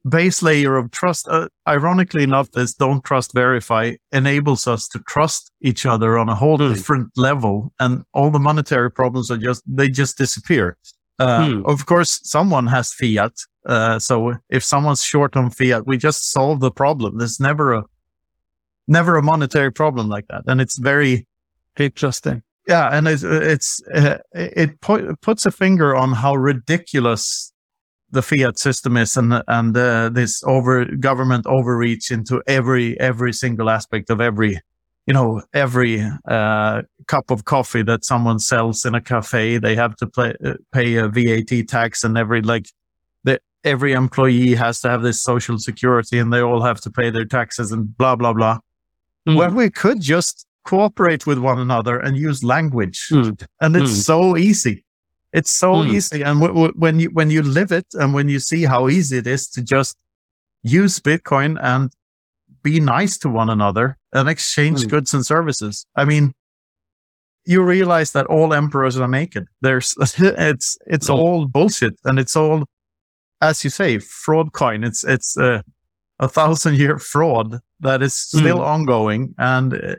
[0.07, 1.27] base layer of trust.
[1.27, 6.35] Uh, ironically enough, this don't trust verify enables us to trust each other on a
[6.35, 6.73] whole Hmm.
[6.73, 10.77] different level, and all the monetary problems are just they just disappear.
[11.19, 11.61] Uh, Hmm.
[11.65, 13.33] Of course, someone has fiat,
[13.65, 17.17] uh, so if someone's short on fiat, we just solve the problem.
[17.17, 17.83] There's never a
[18.87, 21.25] never a monetary problem like that, and it's very
[21.77, 22.41] Interesting.
[22.67, 27.53] yeah, and it's it's uh, it pu- puts a finger on how ridiculous
[28.11, 33.69] the fiat system is, and and uh, this over government overreach into every every single
[33.69, 34.59] aspect of every,
[35.09, 39.95] you know, every uh, cup of coffee that someone sells in a cafe, they have
[39.95, 42.67] to play, uh, pay a VAT tax, and every like
[43.23, 47.09] the every employee has to have this social security, and they all have to pay
[47.09, 48.59] their taxes, and blah blah blah.
[49.27, 49.35] Mm.
[49.37, 53.43] Well, we could just cooperate with one another and use language Mm.
[53.61, 54.03] and it's Mm.
[54.11, 54.83] so easy
[55.33, 55.93] it's so Mm.
[55.95, 58.81] easy and w- w- when you when you live it and when you see how
[58.89, 59.95] easy it is to just
[60.61, 61.91] use bitcoin and
[62.61, 64.89] be nice to one another and exchange Mm.
[64.89, 65.85] goods and services.
[65.95, 66.33] I mean
[67.45, 69.45] you realize that all emperors are naked.
[69.61, 72.65] There's it's it's all bullshit and it's all
[73.41, 74.85] as you say Fraudcoin.
[74.85, 75.61] It's it's uh,
[76.19, 79.95] a thousand year fraud that is still ongoing and uh,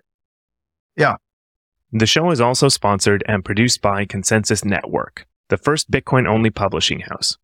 [1.92, 7.00] The show is also sponsored and produced by Consensus Network, the first Bitcoin only publishing
[7.00, 7.36] house.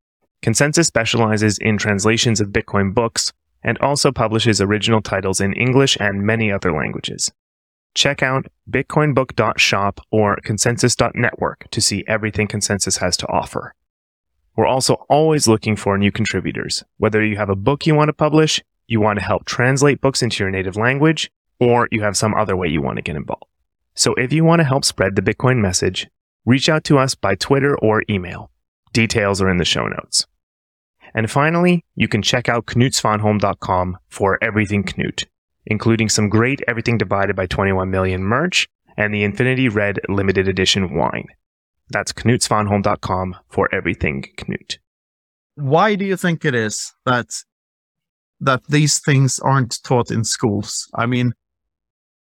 [0.43, 3.33] Consensus specializes in translations of Bitcoin books
[3.63, 7.33] and also publishes original titles in English and many other languages.
[7.95, 13.75] Check out bitcoinbook.shop or consensus.network to see everything Consensus has to offer.
[14.55, 18.13] We're also always looking for new contributors, whether you have a book you want to
[18.13, 22.35] publish, you want to help translate books into your native language, or you have some
[22.35, 23.45] other way you want to get involved.
[23.95, 26.09] So if you want to help spread the Bitcoin message,
[26.45, 28.51] reach out to us by Twitter or email.
[28.93, 30.27] Details are in the show notes.
[31.17, 35.25] And finally, you can check out knutsvanholm.com for everything Knut,
[35.67, 40.95] including some great Everything Divided by 21 Million merch and the Infinity Red limited edition
[40.95, 41.27] wine.
[41.89, 44.79] That's knutsvanholm.com for everything Knut.
[45.57, 47.29] why do you think it is that
[48.41, 51.33] that these things aren't taught in schools i mean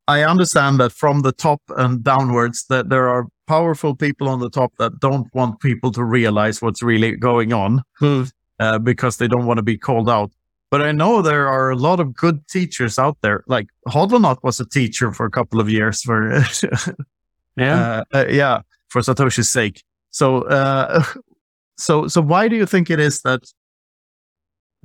[0.07, 4.51] i understand that from the top and downwards that there are powerful people on the
[4.51, 8.31] top that don't want people to realize what's really going on Mm.
[8.63, 10.31] Uh, because they don't want to be called out
[10.73, 13.45] But I know there are a lot of good teachers out there.
[13.47, 16.19] Like Hodlonaut was a teacher for a couple of years for,
[17.57, 17.77] Yeah.
[17.77, 19.83] uh, uh, yeah, for Satoshi's sake.
[20.11, 21.05] So, uh,
[21.77, 23.43] so, so why do you think it is that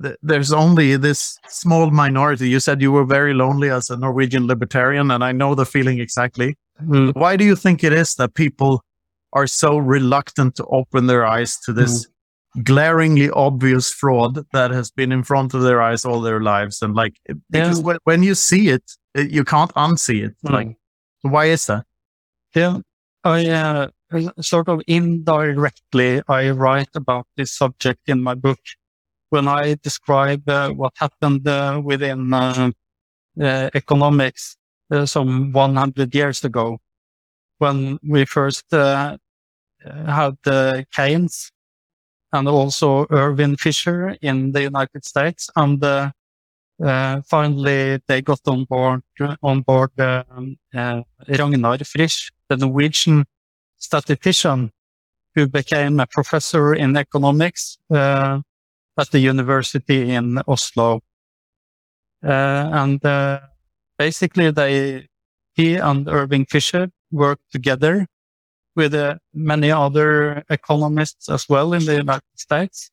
[0.03, 2.49] th- there's only this small minority?
[2.49, 5.99] You said you were very lonely as a Norwegian libertarian, and I know the feeling
[5.99, 6.55] exactly.
[6.83, 7.15] Mm.
[7.15, 8.81] Why do you think it is that people
[9.31, 12.07] are so reluctant to open their eyes to this
[12.63, 16.81] glaringly obvious fraud that has been in front of their eyes all their lives?
[16.81, 18.83] And like, because when, when you see it,
[19.15, 20.35] you can't unsee it.
[20.45, 20.51] Mm.
[20.51, 20.77] Like,
[21.21, 21.85] why is that?
[22.55, 22.79] Yeah,
[23.23, 23.87] I uh,
[24.41, 28.59] sort of indirectly I write about this subject in my book
[29.29, 32.71] when I describe uh, what happened uh, within uh,
[33.37, 34.55] economics
[34.91, 36.79] uh, some 100 years ago
[37.57, 39.17] when we first uh,
[39.83, 41.51] had uh, Keynes
[42.33, 46.11] and also Irving Fisher in the United States and uh,
[46.83, 49.01] uh, finally they got on board
[49.41, 53.25] on board um, uh, Ragnar Frisch the Norwegian
[53.77, 54.71] statistician
[55.35, 58.39] who became a professor in economics uh,
[58.97, 61.01] at the university in Oslo.
[62.25, 63.39] Uh, and uh,
[63.99, 65.07] basically, they
[65.53, 68.07] he and Irving Fisher worked together
[68.77, 72.91] with uh, many other economists as well in the United States,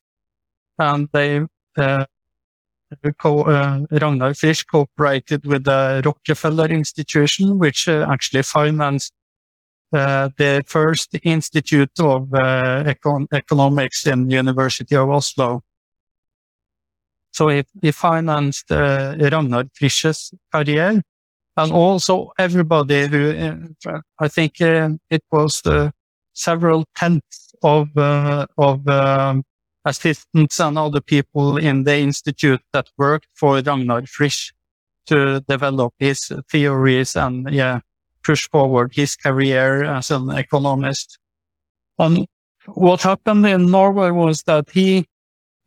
[0.77, 1.45] and they.
[1.77, 2.05] Uh,
[3.17, 9.11] Co- uh, Ragnar Frisch cooperated with the Rockefeller Institution, which uh, actually financed
[9.91, 15.63] uh, the first institute of uh, econ- economics in the University of Oslo.
[17.31, 21.01] So he, he financed uh, Ragnar Frisch's career
[21.57, 25.91] and also everybody who, uh, I think uh, it was uh,
[26.33, 29.43] several tenths of, uh, of um,
[29.85, 34.53] assistants and other people in the institute that worked for Ragnar Frisch
[35.05, 37.79] to develop his theories and, yeah,
[38.23, 41.19] push forward his career as an economist.
[41.99, 42.25] And
[42.65, 45.05] what happened in Norway was that he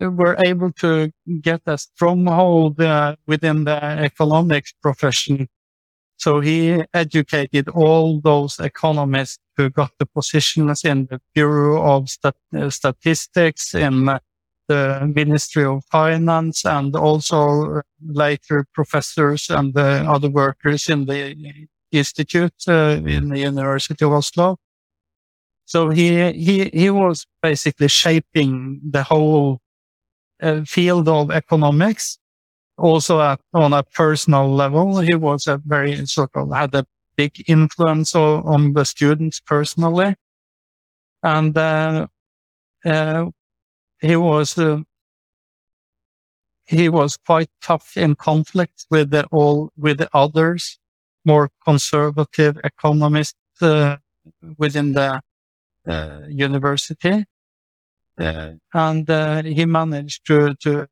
[0.01, 1.11] were able to
[1.41, 5.49] get a stronghold uh, within the economics profession.
[6.19, 12.35] So he educated all those economists who got the positions in the Bureau of Stat-
[12.57, 14.19] uh, Statistics, in uh,
[14.66, 21.37] the Ministry of Finance, and also later professors and uh, other workers in the
[21.93, 24.57] institute uh, in the University of Oslo.
[25.66, 29.61] So he he he was basically shaping the whole
[30.43, 32.19] uh, field of economics.
[32.79, 37.45] Also at, on a personal level, he was a very sort of had a big
[37.49, 40.14] influence on, on the students personally,
[41.22, 42.07] and uh,
[42.85, 43.26] uh,
[44.01, 44.81] he was uh,
[46.66, 50.79] he was quite tough in conflict with the all with the others
[51.29, 53.97] more conservative economists uh,
[54.57, 55.20] within the
[55.87, 57.24] uh, university.
[58.18, 60.89] Uh, and uh, he managed to, to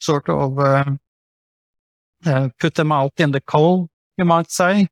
[0.00, 0.98] sort of um,
[2.24, 4.88] uh, put them out in the cold, you might say.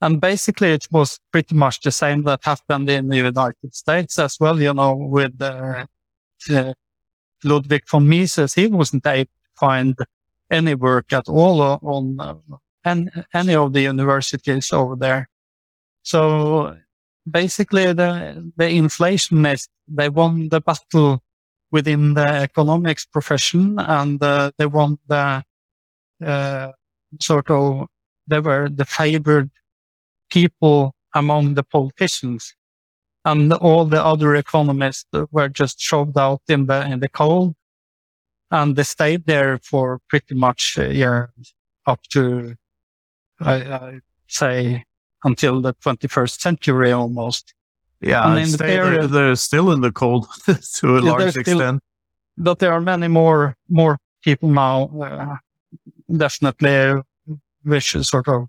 [0.00, 4.36] And basically, it was pretty much the same that happened in the United States as
[4.38, 5.86] well, you know, with uh,
[7.44, 8.54] Ludwig von Mises.
[8.54, 9.96] He wasn't able to find
[10.50, 12.34] any work at all on uh,
[13.34, 15.28] any of the universities over there.
[16.02, 16.76] So
[17.28, 21.22] basically the, the inflationists, they won the battle
[21.70, 25.42] within the economics profession and uh, they won the,
[26.24, 26.72] uh,
[27.20, 27.86] sort of,
[28.26, 29.50] they were the favored
[30.30, 32.54] people among the politicians
[33.24, 37.54] and all the other economists were just shoved out in the, in the cold
[38.50, 41.30] and they stayed there for pretty much a year
[41.86, 42.54] up to
[43.40, 44.84] I, I say
[45.24, 47.52] until the 21st century almost.
[48.00, 51.30] Yeah, And in the stay- they're, period- they're still in the cold to a large
[51.30, 51.82] still- extent.
[52.38, 55.36] But there are many more, more people now, uh,
[56.14, 57.02] definitely
[57.64, 58.46] which sort of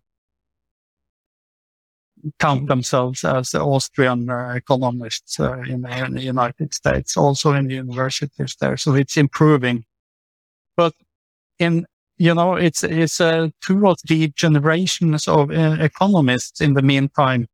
[2.39, 7.53] count themselves as the Austrian uh, economists uh, in, the, in the United States, also
[7.53, 8.77] in the universities there.
[8.77, 9.85] So it's improving.
[10.75, 10.93] But
[11.59, 11.85] in,
[12.17, 17.47] you know, it's, it's uh, two or three generations of uh, economists in the meantime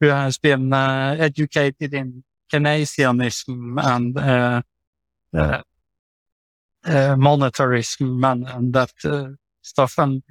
[0.00, 4.64] who has been uh, educated in Keynesianism and
[6.84, 9.28] uh, monetarism and, and that uh,
[9.62, 9.98] stuff.
[9.98, 10.22] And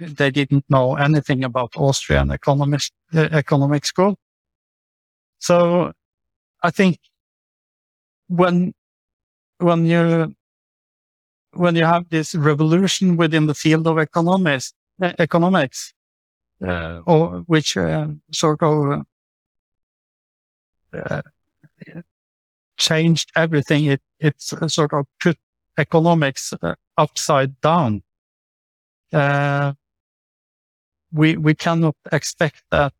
[0.00, 4.16] they didn't know anything about Austrian economics, uh, economic school.
[5.38, 5.92] So
[6.62, 6.98] I think
[8.28, 8.72] when,
[9.58, 10.34] when you,
[11.52, 15.92] when you have this revolution within the field of economics, uh, economics,
[16.64, 17.76] uh, or which
[18.32, 19.04] sort of
[22.76, 25.36] changed everything, it it's sort of put
[25.78, 28.02] economics uh, upside down.
[29.12, 29.72] Uh,
[31.12, 32.92] we we cannot expect that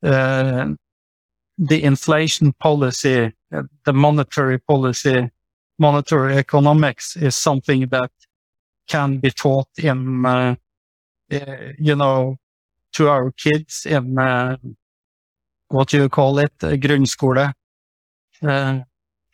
[0.00, 3.32] the inflation policy,
[3.84, 5.30] the monetary policy
[5.78, 8.10] monetary economics is something that
[8.88, 10.54] can be taught in, uh,
[11.32, 12.36] uh, you know,
[12.92, 14.56] to our kids in, uh,
[15.68, 17.52] what do you call it, uh, grunnskole.
[18.42, 18.80] Uh,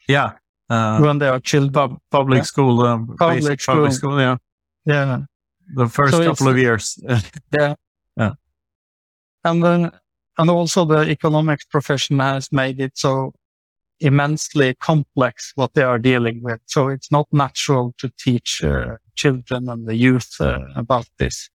[0.09, 0.33] yeah.
[0.71, 1.99] Uh, when they are children.
[2.11, 2.43] public yeah.
[2.43, 2.81] school.
[2.83, 3.75] Um, public school.
[3.75, 4.37] Public school, yeah.
[4.87, 5.23] Yeah.
[5.75, 6.99] The first so couple of years.
[7.53, 7.75] yeah.
[8.17, 8.33] Yeah.
[9.45, 9.91] And then,
[10.39, 13.35] and also the economics profession has made it so
[14.01, 16.61] immensely complex what they are dealing with.
[16.67, 21.51] So it's not natural to teach uh, children and the youth uh, about this.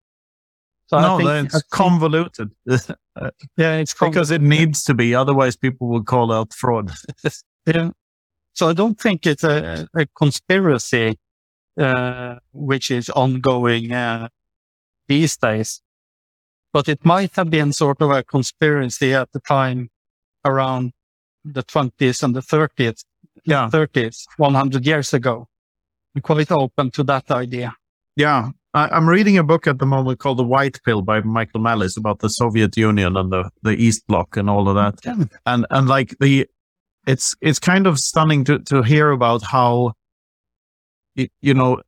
[0.87, 2.49] So no, think, it's convoluted.
[2.65, 4.13] yeah, it's convoluted.
[4.13, 5.13] because it needs to be.
[5.13, 6.91] Otherwise, people will call out fraud.
[7.67, 7.91] yeah.
[8.59, 11.17] So I don't think it's a, a conspiracy
[11.79, 14.27] uh, which is ongoing uh,
[15.07, 15.81] these days,
[16.73, 19.87] but it might have been sort of a conspiracy at the time
[20.43, 20.91] around
[21.45, 23.05] the 20s and the 30s,
[23.45, 23.69] yeah.
[23.71, 25.47] 30s, 100 years ago.
[26.13, 27.73] I'm quite open to that idea.
[28.17, 28.49] Yeah.
[28.73, 31.95] I, am reading a book at the moment called The White Pill by Michael Malice
[31.95, 35.29] about the Soviet Union and the, the East Bloc and all of that.
[35.45, 36.45] And, and like the,
[37.09, 39.93] it's, it's kind of stunning to, to hear about how,
[41.15, 41.81] it, you know,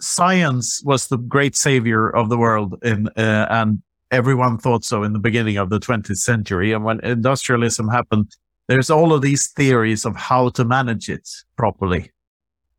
[0.00, 5.12] science was the great savior of the world in, uh, and everyone thought so in
[5.12, 6.72] the beginning of the 20th century.
[6.72, 8.34] And when industrialism happened,
[8.66, 12.10] there's all of these theories of how to manage it properly.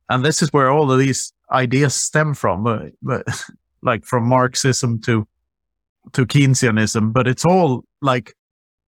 [0.09, 3.19] And this is where all of these ideas stem from, uh,
[3.81, 5.25] like from Marxism to,
[6.11, 8.33] to Keynesianism, but it's all like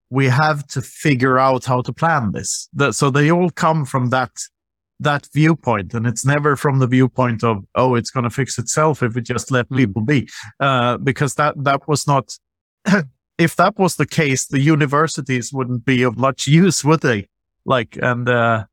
[0.10, 2.68] we have to figure out how to plan this.
[2.92, 4.32] so they all come from that
[5.00, 9.02] that viewpoint and it's never from the viewpoint of oh it's going to fix itself
[9.02, 9.78] if we just let hmm.
[9.78, 10.28] people be
[10.60, 12.38] uh, because that that was not
[13.38, 17.28] if that was the case the universities wouldn't be of much use would they
[17.66, 18.66] like and uh,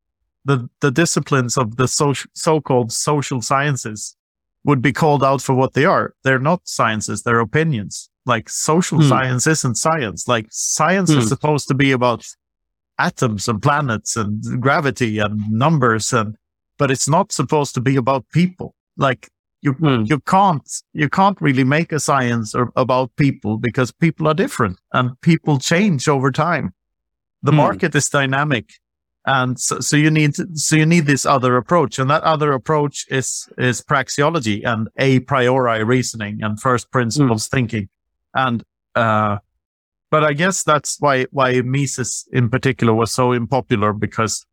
[0.45, 4.17] the the disciplines of the social so-called social sciences
[4.65, 8.99] would be called out for what they are they're not sciences they're opinions like social
[8.99, 9.09] mm.
[9.09, 11.19] science isn't science like science mm.
[11.19, 11.29] is hmm.
[11.29, 12.27] supposed to be about
[12.99, 16.37] atoms and planets and gravity and numbers and
[16.79, 19.29] but it's not supposed to be about people like
[19.63, 20.09] you mm.
[20.09, 24.79] you can't you can't really make a science or, about people because people are different
[24.93, 26.73] and people change over time
[27.43, 27.57] the mm.
[27.57, 28.71] market is dynamic
[29.27, 33.05] and so, so you need so you need this other approach and that other approach
[33.11, 37.51] is is praxeology and a priori reasoning and first principles mm.
[37.51, 37.89] thinking
[38.37, 38.63] and
[38.95, 39.39] uh
[40.11, 44.47] but I guess that's why why Mises in particular was so unpopular because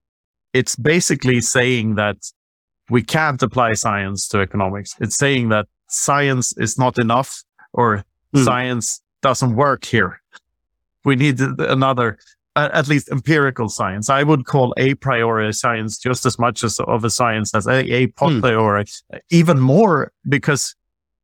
[0.53, 2.17] it's basically saying that
[2.89, 4.95] we can't apply science to economics.
[4.99, 8.03] It's saying that science is not enough or
[8.35, 8.43] mm.
[8.43, 10.21] science doesn't work here.
[11.05, 12.17] We need another,
[12.55, 14.09] at least empirical science.
[14.09, 17.79] I would call a priori science just as much as of a science as a,
[17.91, 19.19] a posteriori, mm.
[19.29, 20.75] even more because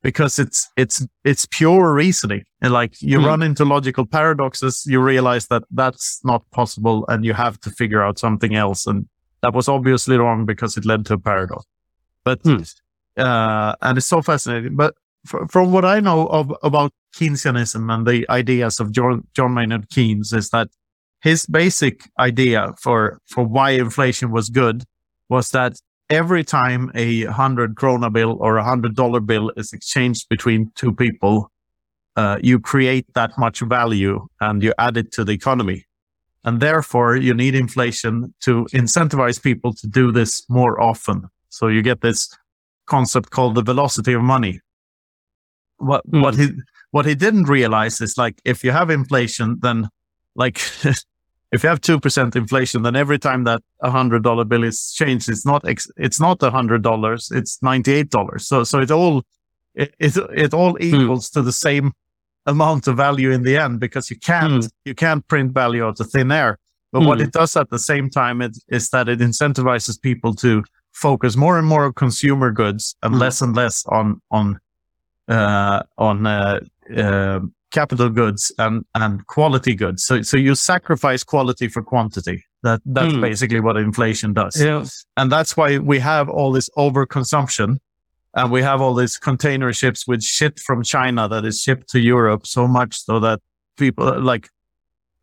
[0.01, 3.25] because it's it's it's pure reasoning and like you mm.
[3.25, 8.01] run into logical paradoxes you realize that that's not possible and you have to figure
[8.01, 9.07] out something else and
[9.41, 11.65] that was obviously wrong because it led to a paradox
[12.23, 12.73] but mm.
[13.17, 14.95] uh, and it's so fascinating but
[15.27, 19.89] f- from what i know of about keynesianism and the ideas of john john maynard
[19.89, 20.69] keynes is that
[21.21, 24.83] his basic idea for for why inflation was good
[25.27, 25.79] was that
[26.09, 30.93] every time a hundred krona bill or a hundred dollar bill is exchanged between two
[30.93, 31.51] people,
[32.15, 35.85] uh, you create that much value and you add it to the economy.
[36.43, 41.29] And therefore, you need inflation to incentivize people to do this more often.
[41.49, 42.29] So you get this
[42.85, 44.61] concept called the velocity of money.
[45.77, 46.21] What, mm.
[46.21, 46.49] what he,
[46.91, 49.89] what he didn't realize is like, if you have inflation, then
[50.35, 50.61] like
[51.51, 55.29] if you have 2% inflation, then every time that a hundred dollar bill is changed,
[55.29, 58.41] it's not, ex- it's not a hundred dollars, it's $98.
[58.41, 59.23] So, so it all,
[59.73, 60.83] it, it, it all hmm.
[60.83, 61.33] equals mm.
[61.33, 61.93] to the same
[62.45, 64.71] amount of value in the end because you can't, mm.
[64.85, 66.59] you can't print value out of thin air.
[66.91, 67.07] But mm.
[67.07, 67.25] what hmm.
[67.25, 71.57] it does at the same time it, is that it incentivizes people to focus more
[71.57, 73.21] and more on consumer goods and hmm.
[73.21, 74.59] less and less on, on,
[75.27, 76.59] uh, on, uh,
[76.95, 77.39] uh,
[77.71, 80.03] capital goods and, and quality goods.
[80.03, 82.43] So, so you sacrifice quality for quantity.
[82.63, 83.21] That that's Hmm.
[83.21, 84.59] basically what inflation does.
[84.61, 85.05] Yes.
[85.15, 87.77] And that's why we have all this overconsumption
[88.33, 91.99] and we have all these container ships with shit from China that is shipped to
[91.99, 93.39] Europe so much so that
[93.77, 94.49] people like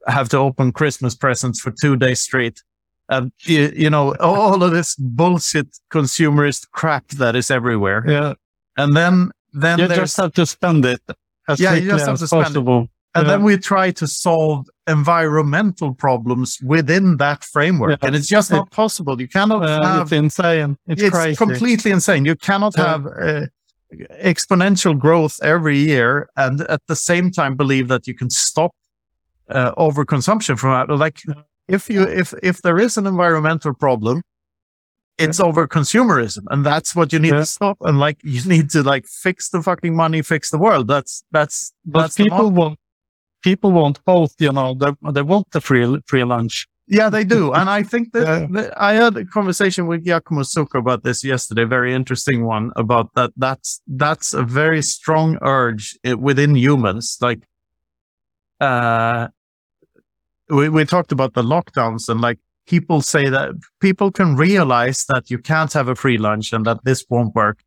[0.06, 2.62] have to open Christmas presents for two days straight.
[3.08, 8.02] And you, you know, all of this bullshit consumerist crap that is everywhere.
[8.08, 8.34] Yeah.
[8.76, 11.00] And then, then You just have to spend it
[11.48, 12.44] as Yeah, you quickly just have as to spend it.
[12.46, 12.78] possible.
[13.14, 13.30] and yeah.
[13.32, 17.90] then we try to solve environmental problems within that framework.
[17.90, 18.06] Yeah.
[18.06, 19.20] And it's just not possible.
[19.20, 20.76] You cannot Uh, have it's insane.
[20.86, 21.36] It's, it's crazy.
[21.36, 22.24] completely insane.
[22.26, 23.46] You cannot have uh,
[24.22, 28.72] exponential growth every year and at the same time believe that you can stop
[29.48, 30.94] uh, overconsumption from that.
[30.94, 31.18] Like
[31.68, 34.22] if you if if there is an environmental problem,
[35.18, 37.40] it's over consumerism, and that's what you need Yeah.
[37.40, 37.78] to stop.
[37.80, 40.88] And like you need to like fix the fucking money, fix the world.
[40.88, 42.78] That's that's But that's people want
[43.42, 44.34] people want both.
[44.38, 46.66] You know, they they want the free free lunch.
[46.88, 47.52] Yeah, they do.
[47.52, 48.46] And I think that, Yeah.
[48.52, 53.12] that I had a conversation with Giacomo Zucco about this yesterday, very interesting one about
[53.14, 53.32] that.
[53.36, 57.18] That's, that's a very strong urge within humans.
[57.20, 57.40] Like,
[58.60, 59.26] uh,
[60.48, 63.50] we, we talked about the lockdowns and like people say that
[63.80, 67.62] people can realize that you can't have a free lunch and that this won't work.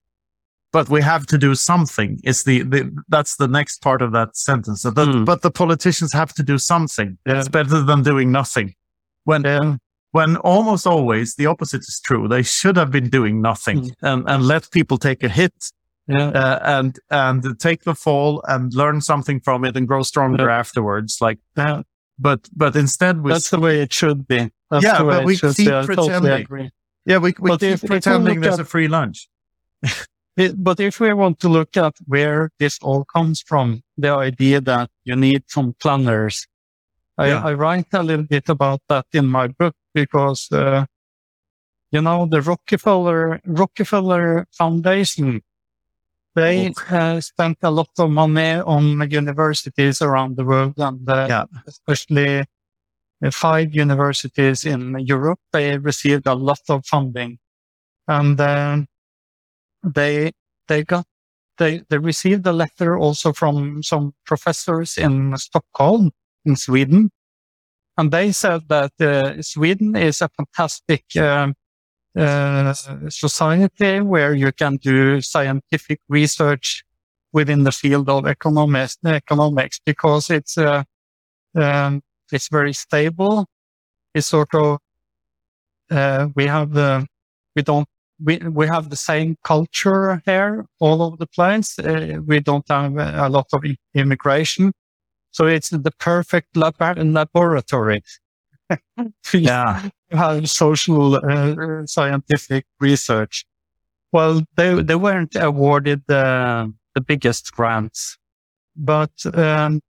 [0.72, 2.20] But we have to do something.
[2.24, 4.84] It's the, the that's the next part of that sentence.
[4.84, 5.24] That, Hmm.
[5.24, 7.18] But the politicians have to do something.
[7.26, 7.40] Yeah.
[7.40, 8.76] It's better than doing nothing
[9.24, 9.78] when Yeah.
[10.12, 12.28] when almost always the opposite is true.
[12.28, 13.92] They should have been doing nothing Mm.
[14.02, 15.54] and, and let people take a hit
[16.08, 16.28] Yeah.
[16.30, 21.18] uh, and and take the fall and learn something from it and grow stronger afterwards.
[21.20, 21.82] Like, yeah.
[22.20, 24.52] But but instead we That's the way it should be.
[24.70, 26.42] That's Yeah, the way but we keep totally pretending.
[26.42, 26.70] agree.
[27.06, 29.28] yeah we, we But keep if- if pretending look there's at- a free lunch.
[30.38, 34.62] It- but if we want to look at where this all comes from, the idea
[34.62, 36.48] that you need some planners,
[37.18, 37.44] I, Yeah.
[37.44, 40.86] I write a little bit about that in my book because, uh,
[41.92, 45.42] you know, the Rockefeller, Rockefeller Foundation,
[46.36, 51.46] they uh, spent a lot of money on universities around the world and uh, Yeah.
[51.68, 52.40] especially
[53.26, 55.40] uh, five universities in Europe.
[55.52, 57.40] They received a lot of funding
[58.08, 58.88] and, um,
[59.84, 60.32] they
[60.68, 61.06] they got
[61.58, 66.12] they they received a letter also from some professors in Stockholm
[66.46, 67.12] in Sweden,
[67.98, 71.54] and they said that uh, Sweden is a fantastic um,
[72.18, 72.74] uh,
[73.10, 76.84] society where you can do scientific research
[77.32, 80.84] within the field of economics economics because it's uh,
[81.56, 82.02] um,
[82.32, 83.46] it's very stable.
[84.14, 84.80] It's sort of
[85.92, 87.06] uh, we have the
[87.56, 87.88] we don't
[88.24, 91.78] we we have the same culture here all over the place.
[91.80, 94.74] Uh, we don't have a lot of immigration,
[95.32, 98.04] so it's the perfect lab- laboratory
[99.34, 103.46] Yeah, have social uh, scientific research.
[104.12, 108.18] Well, they they weren't awarded the the biggest grants,
[108.76, 109.82] but um,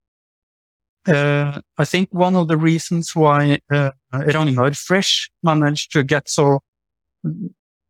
[1.07, 3.93] uh, I think one of the reasons why uh,
[4.75, 6.61] Frisch managed to get so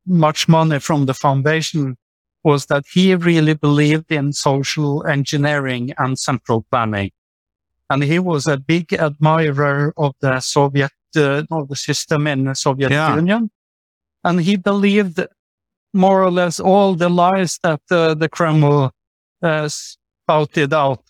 [0.07, 1.97] much money from the foundation
[2.45, 7.11] was that he really believed in social engineering and central planning.
[7.91, 12.90] And he was a big admirer of the Soviet, of the system in the Soviet
[12.90, 13.16] Yeah.
[13.16, 13.50] Union.
[14.24, 15.20] And he believed
[15.92, 18.91] more or less all the lies that uh, the Kremlin
[19.42, 21.03] uh, spouted out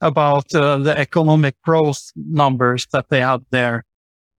[0.00, 3.84] about uh, the economic growth numbers that they had there.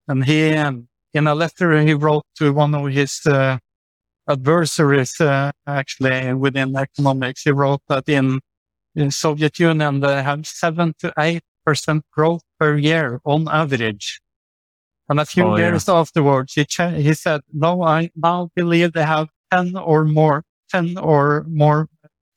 [0.07, 3.57] And he, um, in a letter he wrote to one of his uh,
[4.29, 8.39] adversaries, uh, actually within economics, he wrote that in,
[8.95, 14.19] in Soviet Union they had seven to eight percent growth per year on average.
[15.11, 15.67] And a few Oh, yeah.
[15.67, 20.45] years afterwards, he, cha- he said, no, I now believe they have 10 or more,
[20.69, 21.89] 10 or more,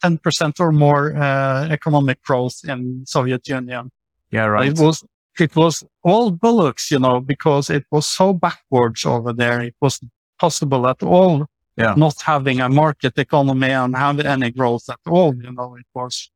[0.04, 3.90] 10% or more, uh, economic growth in Soviet Union.
[4.32, 4.70] yeah, right.
[4.72, 5.04] It was,
[5.38, 9.60] it was all bullocks, you know, because it was so backwards over there.
[9.60, 10.10] It wasn't
[10.40, 11.46] possible at all.
[11.76, 11.94] Yeah.
[11.96, 16.28] Not having a market economy and have any growth at all, you know, it was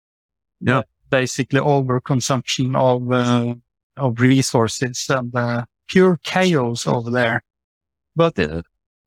[0.61, 0.83] Yeah.
[1.11, 3.55] basically overconsumption of, uh,
[3.97, 7.43] of resources and, uh, pure chaos over there.
[8.15, 8.63] But uh,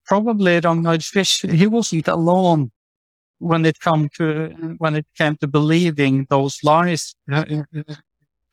[0.06, 2.72] probably Ragnar Frisch, he wasn't alone
[3.40, 7.84] when it come to, when it came to believing those lies uh, uh,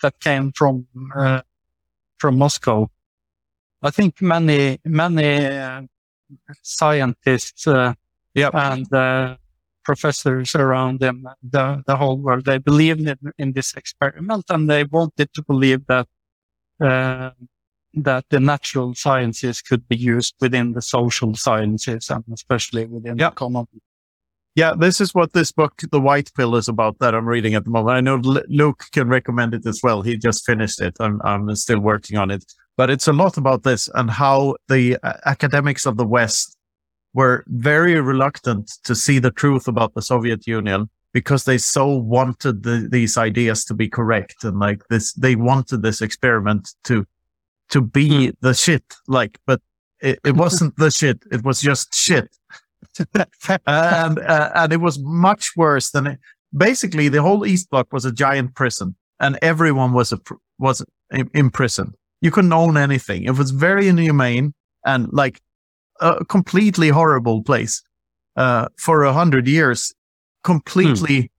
[0.02, 0.86] that came from,
[1.16, 1.42] uh,
[2.18, 2.88] from Moscow.
[3.82, 5.82] I think many, many uh,
[6.62, 7.94] scientists uh,
[8.34, 8.54] Yep.
[8.54, 9.36] and uh,
[9.84, 14.84] professors around them, the, the whole world, they believed in, in this experiment and they
[14.84, 16.06] wanted to believe that
[16.80, 17.30] uh,
[18.02, 23.28] that the natural sciences could be used within the social sciences and especially within Yeah.
[23.28, 23.80] economy.
[24.54, 27.64] Yeah, this is what this book, The White Pill, is about that I'm reading at
[27.64, 27.96] the moment.
[27.96, 28.16] I know
[28.48, 30.02] Luke can recommend it as well.
[30.02, 30.96] He just finished it.
[30.98, 32.44] I'm, I'm still working on it.
[32.76, 36.56] But it's a lot about this and how the uh, academics of the West
[37.14, 42.62] were very reluctant to see the truth about the Soviet Union because they so wanted
[42.62, 47.06] the, these ideas to be correct and like this, they wanted this experiment to,
[47.70, 48.84] to be the shit.
[49.06, 49.60] Like, but
[50.00, 51.22] it, it wasn't the shit.
[51.30, 52.28] It was just shit
[53.66, 56.18] and uh, and it was much worse than it.
[56.56, 60.84] Basically, the whole East Bloc was a giant prison, and everyone was a pr- was
[61.52, 61.94] prison.
[62.20, 63.24] You couldn't own anything.
[63.24, 64.54] It was very inhumane
[64.84, 65.40] and like
[66.00, 67.82] a completely horrible place
[68.36, 69.92] uh, for a hundred years.
[70.44, 71.30] Completely,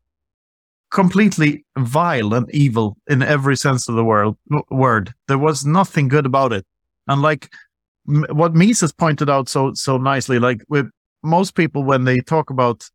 [0.92, 4.38] completely vile and evil in every sense of the world
[4.70, 5.14] word.
[5.28, 6.66] There was nothing good about it,
[7.08, 7.50] and like
[8.06, 10.90] what Mises pointed out so so nicely, like with
[11.24, 12.90] most people when they talk about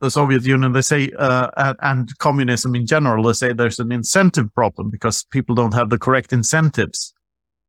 [0.00, 3.92] the Soviet Union, they say uh, and, and communism in general, they say there's an
[3.92, 7.14] incentive problem because people don't have the correct incentives.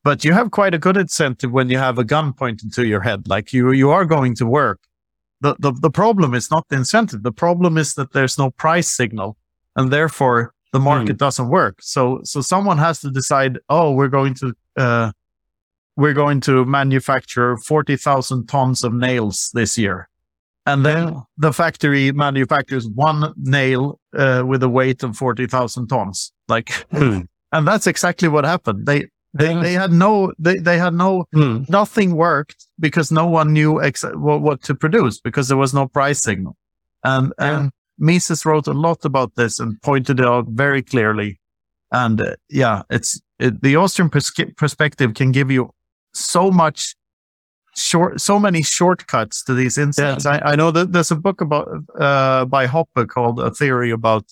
[0.04, 3.02] But you have quite a good incentive when you have a gun pointed to your
[3.02, 4.80] head, like you you are going to work.
[5.42, 7.24] The, the the problem is not the incentive.
[7.24, 9.38] The problem is that there's no price signal,
[9.76, 11.76] and therefore the market doesn't work.
[11.82, 13.60] So so someone has to decide.
[13.70, 15.12] Oh, we're going to uh,
[15.98, 20.10] we're going to manufacture 40,000 tons of nails this year.
[20.66, 21.20] And then Yeah.
[21.38, 26.34] the factory manufactures one nail uh, with a weight of 40,000 tons.
[26.50, 28.86] Like, and that's exactly what happened.
[28.86, 31.64] They, they, they had no, they, they had no, Hmm.
[31.70, 35.88] nothing worked because no one knew ex- what, what to produce because there was no
[35.88, 36.58] price signal.
[37.06, 37.60] And, Yeah.
[37.60, 41.40] and Mises wrote a lot about this and pointed it out very clearly.
[41.92, 45.72] And uh, yeah, it's, it, the Austrian pers- perspective can give you
[46.14, 46.96] so much
[47.78, 50.26] short, so many shortcuts to these insights.
[50.26, 51.68] I, I know that there's a book about
[52.00, 54.26] uh, by Hoppe called "A Theory About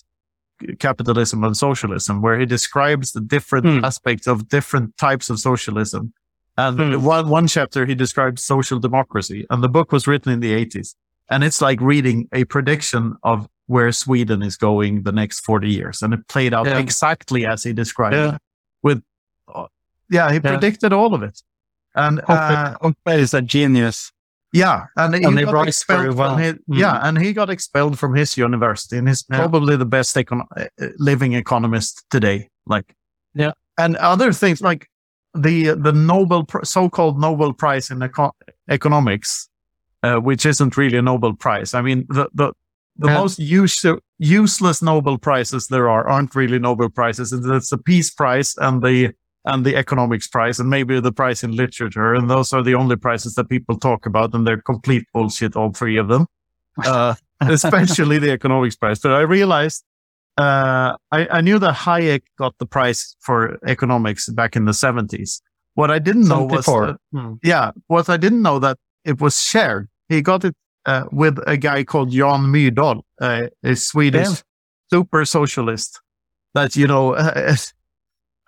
[0.78, 3.84] Capitalism and Socialism," where he describes the different Hmm.
[3.84, 6.12] aspects of different types of socialism.
[6.56, 7.02] And Hmm.
[7.04, 10.94] one one chapter he describes social democracy, and the book was written in the 80s,
[11.30, 16.02] and it's like reading a prediction of where Sweden is going the next 40 years,
[16.02, 16.78] and it played out Yeah.
[16.78, 18.34] exactly as he described Yeah.
[18.34, 18.40] it.
[18.82, 19.02] With,
[19.54, 19.66] uh,
[20.10, 20.40] yeah, he Yeah.
[20.40, 21.42] predicted all of it.
[21.94, 24.12] And uh, Hoppe, is a genius.
[24.52, 26.34] yeah, and, And he he got writes expelled very well.
[26.34, 26.78] from his, Mm.
[26.78, 29.38] yeah, and he got expelled from his university, and he's Yeah.
[29.38, 32.48] probably the best econ- uh, living economist today.
[32.66, 32.94] Like,
[33.34, 33.52] Yeah.
[33.78, 34.88] and other things like
[35.34, 38.36] the the Nobel Pr- so-called Nobel Prize in eco-
[38.68, 39.48] economics,
[40.02, 41.74] uh, which isn't really a Nobel Prize.
[41.74, 42.52] I mean, the the
[42.96, 43.18] the Yeah.
[43.20, 43.84] most use-
[44.18, 47.32] useless Nobel prizes there are aren't really Nobel prizes.
[47.32, 49.12] It's the Peace Prize and the
[49.46, 52.96] and the Economics Prize and maybe the prize in literature, and those are the only
[52.96, 56.26] prizes that people talk about, and they're complete bullshit, all three of them,
[56.86, 59.00] uh, especially the Economics Prize.
[59.00, 59.84] But I realized
[60.38, 65.40] uh, I, I knew that Hayek got the prize for economics back in the seventies.
[65.74, 67.34] What I didn't know was, that- Hmm.
[67.42, 69.88] yeah, what I didn't know that it was shared.
[70.08, 70.54] He got it
[70.86, 74.42] uh, with a guy called Jan Myrdal, uh, a Swedish
[74.90, 76.00] super socialist.
[76.54, 77.56] That you know, I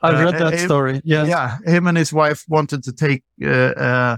[0.03, 1.01] Uh, read that uh, story.
[1.05, 4.17] Yeah, yeah, him and his wife wanted to take uh,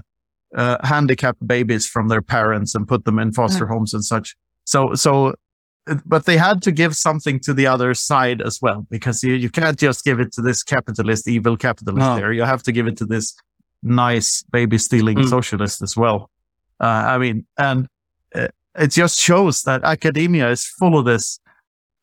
[0.83, 4.35] handicapped babies from their parents and put them in foster homes and such.
[4.65, 5.33] So, so,
[6.05, 9.49] but they had to give something to the other side as well because you, you
[9.49, 12.15] can't just give it to this capitalist, evil capitalist No.
[12.17, 12.33] there.
[12.33, 13.33] You have to give it to this
[13.81, 15.29] nice baby stealing Mm.
[15.29, 16.29] socialist as well.
[16.79, 17.87] Uh, I mean, and
[18.79, 21.39] it just shows that academia is full of this.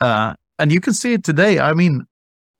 [0.00, 1.58] Uh, and you can see it today.
[1.58, 2.04] I mean,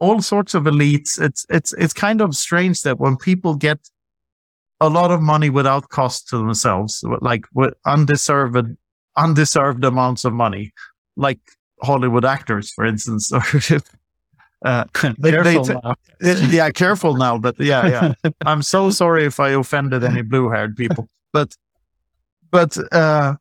[0.01, 1.21] all sorts of elites.
[1.21, 3.79] It's it's it's kind of strange that when people get
[4.81, 8.77] a lot of money without cost to themselves, like with undeserved
[9.17, 10.73] undeserved amounts of money,
[11.17, 11.41] like
[11.83, 13.43] Hollywood actors, for instance, or
[14.65, 14.85] uh,
[15.19, 15.73] they- they t-
[16.57, 17.87] yeah, careful now, but yeah,
[18.25, 18.31] yeah.
[18.47, 21.55] I'm so sorry if I offended any blue-haired people, but
[22.51, 23.35] but uh,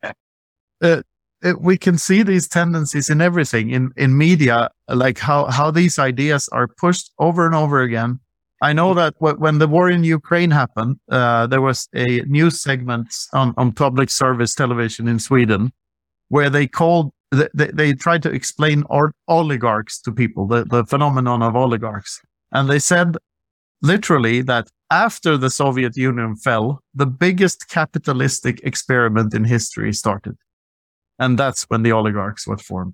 [0.82, 1.02] uh,
[1.44, 6.00] it, we can see these tendencies in everything in in media, like how how these
[6.00, 8.20] ideas are pushed over and over again.
[8.62, 12.62] I know that wh- when the war in Ukraine happened, uh, there was a news
[12.62, 15.72] segment on, on public service television in Sweden
[16.30, 18.84] where they called they, they, tried to explain
[19.28, 22.22] oligarchs to people, the, the phenomenon of oligarchs.
[22.52, 23.18] And they said
[23.82, 30.38] literally that after the Soviet Union fell, the biggest capitalistic experiment in history started.
[31.20, 32.94] And that's when the oligarchs were formed.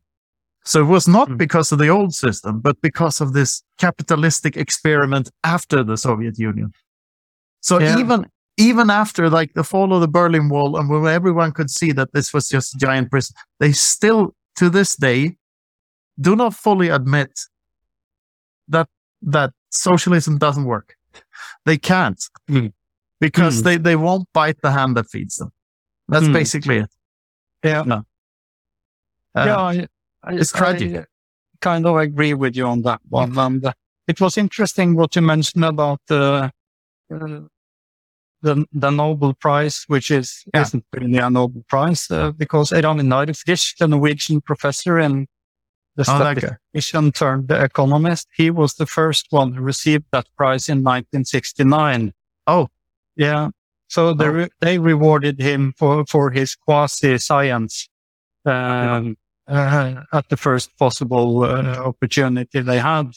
[0.63, 1.37] So it was not Mm.
[1.37, 6.71] because of the old system, but because of this capitalistic experiment after the Soviet Union.
[7.61, 7.97] So Yeah.
[7.99, 8.25] even
[8.57, 12.09] even after like the fall of the Berlin Wall, and when everyone could see that
[12.13, 15.37] this was just a giant prison, they still to this day
[16.19, 17.31] do not fully admit
[18.67, 18.87] that
[19.23, 20.95] that socialism doesn't work.
[21.65, 22.73] They can't Mm.
[23.19, 23.63] because Mm.
[23.63, 25.51] they they won't bite the hand that feeds them.
[26.07, 26.33] That's Mm.
[26.33, 26.91] basically it.
[27.63, 28.01] Yeah.
[29.35, 29.87] Uh, yeah, I,
[30.23, 30.95] I, it's tragic.
[30.97, 31.05] I
[31.61, 33.37] kind of agree with you on that one.
[33.37, 33.73] And uh,
[34.07, 36.51] it was interesting what you mentioned about the
[37.13, 37.39] uh,
[38.41, 40.61] the the Nobel Prize, which is Yeah.
[40.61, 45.27] isn't really a Nobel Prize uh, because Ragnar Nordfisch, the Norwegian professor in
[45.95, 46.41] the Oh, that guy.
[46.73, 52.13] statistician turned economist, he was the first one who received that prize in 1969.
[52.47, 52.67] Oh.
[53.15, 53.49] yeah.
[53.87, 54.31] So they Oh.
[54.31, 57.89] re- they rewarded him for for his quasi science
[58.45, 63.11] um, uh, at the first possible uh, opportunity they had.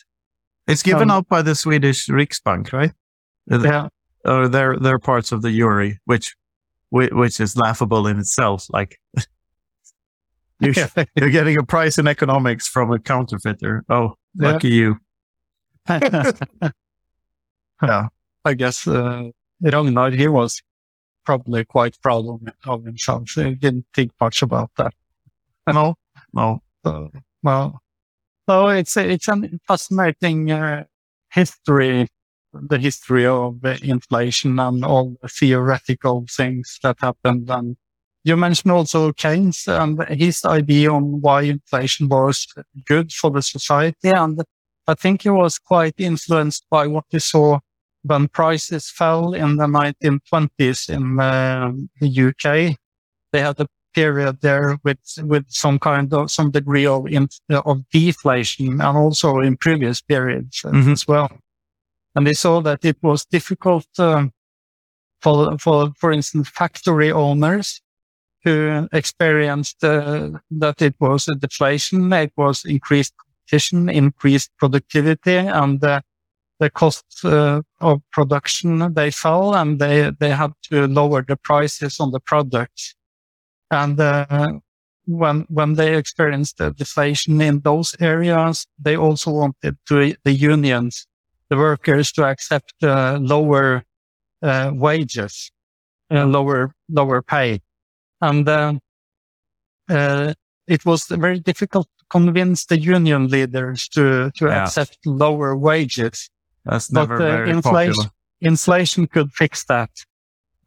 [0.66, 2.92] It's given Um, out by the Swedish Riksbank, right?
[3.51, 3.88] Uh, Yeah,
[4.24, 6.34] Or they're they're parts of the jury, which
[6.90, 8.66] which is laughable in itself.
[8.70, 8.98] Like
[10.60, 10.86] you sh-
[11.16, 13.84] you're getting a prize in economics from a counterfeiter.
[13.88, 14.52] Oh, Yeah.
[14.52, 14.96] lucky you.
[17.82, 18.09] Yeah.
[18.44, 19.30] I guess uh,
[19.60, 20.62] Ragnar he was
[21.24, 23.30] probably quite proud of, of himself.
[23.34, 24.94] He didn't think much about that.
[25.66, 25.94] No,
[26.32, 26.60] no.
[26.84, 27.10] So,
[27.42, 27.80] well,
[28.48, 30.84] so it's it's a fascinating uh,
[31.32, 32.08] history,
[32.52, 37.50] the history of uh, inflation and all the theoretical things that happened.
[37.50, 37.76] And
[38.24, 42.46] you mentioned also Keynes and his idea on why inflation was
[42.86, 44.10] good for the society.
[44.10, 44.42] And
[44.86, 47.60] I think he was quite influenced by what he saw
[48.02, 52.76] when prices fell in the 1920s in uh, the UK.
[53.32, 57.88] They had a period there with with some kind of some degree of in, of
[57.90, 60.92] deflation and also in previous periods uh, Mhm.
[60.92, 61.28] as well.
[62.14, 64.32] And they saw that it was difficult um,
[65.22, 67.80] for for for instance factory owners
[68.44, 75.82] who experienced uh, that it was a deflation, it was increased competition, increased productivity, and
[75.84, 76.00] uh,
[76.60, 82.00] the cost uh, of production they fell, and they they had to lower the prices
[82.00, 82.94] on the products.
[83.70, 84.26] And uh,
[85.06, 91.06] when when they experienced the deflation in those areas, they also wanted to the unions,
[91.48, 93.82] the workers, to accept uh, lower
[94.42, 95.50] uh, wages,
[96.10, 97.60] uh, lower lower pay,
[98.20, 98.74] and uh,
[99.90, 100.34] uh,
[100.66, 104.62] it was very difficult to convince the union leaders to to Yeah.
[104.64, 106.30] accept lower wages.
[106.64, 108.10] That's But, never uh, very inflation- popular.
[108.40, 109.90] Inflation could fix that.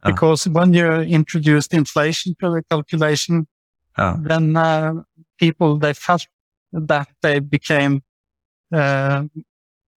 [0.02, 0.10] Ah.
[0.10, 3.46] Because when you introduced inflation to the calculation,
[3.98, 4.16] Yeah.
[4.22, 4.92] then uh,
[5.38, 6.26] people they felt
[6.72, 8.02] that they became
[8.72, 9.24] uh,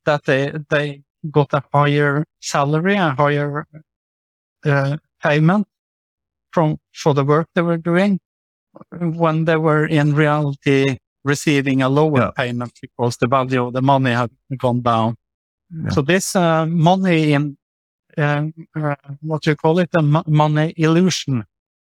[0.06, 3.66] that they they got a higher salary, a higher
[4.66, 5.68] uh, payment
[6.52, 8.20] from for the work they were doing,
[9.00, 12.32] when they were in reality receiving a lower Yeah.
[12.36, 15.16] payment because the value of the money had gone down.
[15.70, 15.90] Yeah.
[15.90, 17.58] So this uh, money in
[18.18, 21.46] um, uh, what you call it, a money illusion.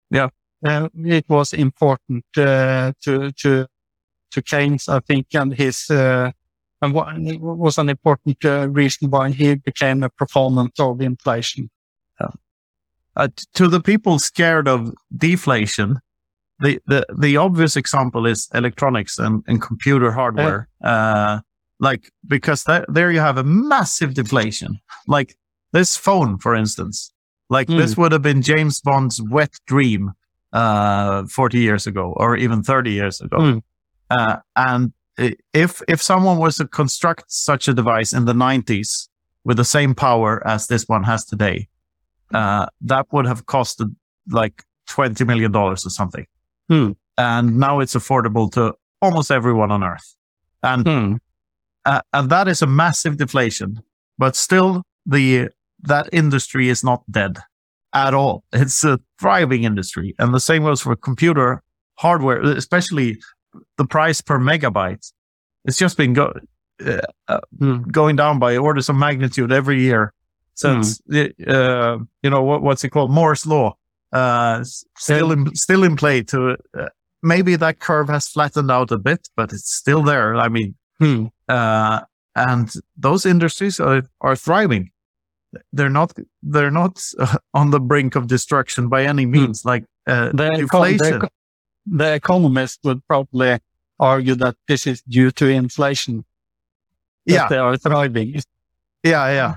[0.09, 0.29] Yeah.
[0.65, 3.67] Uh, it was important uh, to to
[4.31, 6.31] to Keynes, I think, and his uh,
[6.81, 11.69] and what was an important uh, reason why he became a proponent of inflation.
[13.17, 16.01] Uh, to the people scared of deflation,
[16.59, 20.67] the, the, the obvious example is electronics and, and computer hardware.
[20.83, 21.39] Uh,
[21.79, 24.79] like, because that, there you have a massive deflation.
[25.07, 25.37] Like
[25.75, 27.11] this phone, for instance,
[27.49, 27.77] like Mm.
[27.77, 30.03] this would have been James Bond's wet dream,
[30.53, 33.37] uh, 40 years ago or even 30 years ago.
[33.37, 33.61] Mm.
[34.09, 34.93] Uh, and
[35.53, 39.09] if, if someone was to construct such a device in the 90s
[39.43, 41.67] with the same power as this one has today,
[42.33, 43.93] uh, that would have costed
[44.31, 46.25] like $20 million or something.
[46.69, 46.91] Hmm.
[47.17, 50.15] And now it's affordable to almost everyone on earth.
[50.63, 51.13] And, Hmm.
[51.85, 53.81] uh, and that is a massive deflation,
[54.17, 55.49] but still the,
[55.87, 57.37] that industry is not dead
[57.93, 58.43] at all.
[58.53, 60.13] It's a thriving industry.
[60.19, 61.61] And the same goes for computer
[61.97, 63.17] hardware, especially
[63.77, 65.11] the price per megabyte.
[65.65, 66.33] It's just been go,
[66.85, 67.83] uh, Hmm.
[67.91, 70.13] going down by orders of magnitude every year
[70.55, 73.75] since uh, you know what, what's it called Moore's law
[74.13, 74.63] uh,
[74.97, 76.21] still in still in play.
[76.23, 76.87] To uh,
[77.23, 80.35] maybe that curve has flattened out a bit, but it's still there.
[80.35, 81.25] I mean, Hmm.
[81.49, 82.01] uh,
[82.35, 84.91] and those industries are are thriving.
[85.73, 86.13] They're not
[86.43, 89.65] they're not uh, on the brink of destruction by any means.
[89.65, 91.15] Like uh, The, the, inflation.
[91.15, 91.29] eco-
[91.85, 93.59] the economist would probably
[93.99, 96.25] argue that this is due to inflation.
[97.25, 98.35] Yeah, they are thriving.
[99.03, 99.55] yeah, yeah.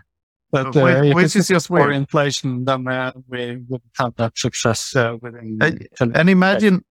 [0.50, 4.38] But Uh, uh, which- which is just for inflation, then uh, we would have that
[4.38, 5.58] success uh, within.
[6.00, 6.84] And imagine,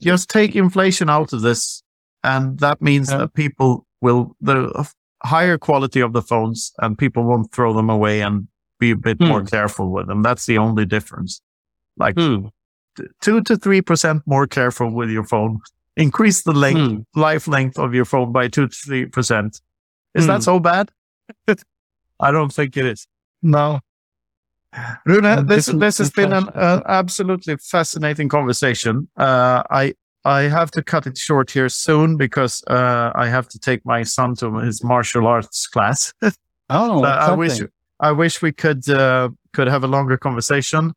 [0.00, 1.82] just take inflation out of this,
[2.22, 3.18] and that means Yeah.
[3.18, 4.88] that people will the
[5.24, 8.48] higher quality of the phones, and people won't throw them away and
[8.78, 9.28] be a bit Hmm.
[9.28, 10.22] more careful with them.
[10.22, 11.40] That's the only difference.
[11.96, 12.46] Like Hmm.
[12.96, 15.60] t- two to three percent more careful with your phone.
[15.96, 17.20] Increase the length, Hmm.
[17.20, 19.60] life length of your phone by two to three percent.
[20.14, 20.28] Is Hmm.
[20.32, 20.90] that so bad?
[22.20, 23.06] I don't think it is.
[23.42, 23.80] No.
[25.06, 29.08] Rune, this this has been an uh, absolutely fascinating conversation.
[29.16, 29.94] Uh, I
[30.26, 34.02] I have to cut it short here soon because uh, I have to take my
[34.02, 36.12] son to his martial arts class.
[36.68, 37.60] Oh, I wish.
[38.00, 40.92] I wish we could uh, could have a longer conversation,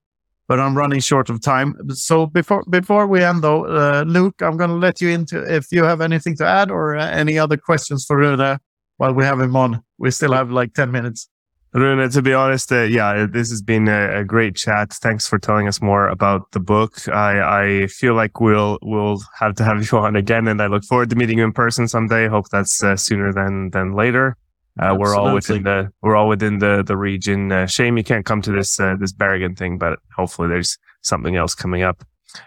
[0.48, 1.76] but I'm running short of time.
[1.92, 5.72] So before before we end, though, uh, Luke, I'm going to let you into if
[5.72, 8.58] you have anything to add or uh, any other questions for Rune
[8.98, 9.84] while we have him on.
[10.00, 11.30] We still have like ten minutes.
[11.72, 14.92] Rune, to be honest, uh, yeah, this has been a, a great chat.
[14.92, 17.08] Thanks for telling us more about the book.
[17.10, 20.84] I, I feel like we'll we'll have to have you on again, and I look
[20.84, 22.28] forward to meeting you in person someday.
[22.28, 24.36] Hope that's uh, sooner than than later.
[24.80, 27.52] Uh, we're all within the we're all within the the region.
[27.52, 31.36] Uh, shame you can't come to this uh, this Bergen thing, but hopefully there's something
[31.36, 32.04] else coming up.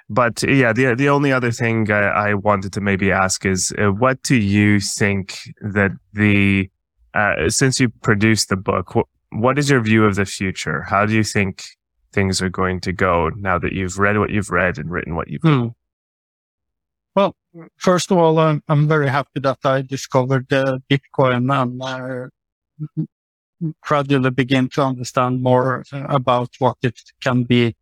[0.09, 3.93] But yeah, the the only other thing I, I wanted to maybe ask is, uh,
[3.93, 6.71] what do you think that the
[7.15, 10.83] uh, since you produced the book, wh- what is your view of the future?
[10.83, 11.65] How do you think
[12.13, 15.29] things are going to go now that you've read what you've read and written what
[15.29, 15.69] you've Hmm.
[17.15, 17.37] Well,
[17.77, 22.29] first of all, I'm, I'm very happy that I discovered uh, Bitcoin and uh,
[23.83, 27.77] gradually begin to understand more about what it can be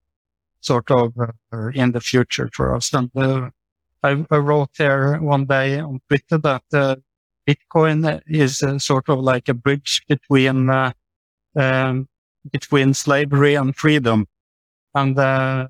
[0.61, 2.93] sort of uh, in the future for us.
[2.93, 3.51] And uh,
[4.03, 6.97] I, I wrote there one day on Twitter that uh,
[7.47, 10.93] Bitcoin is uh, sort of like a bridge between uh,
[11.57, 12.09] um,
[12.51, 14.27] between slavery and freedom.
[14.95, 15.69] And uh,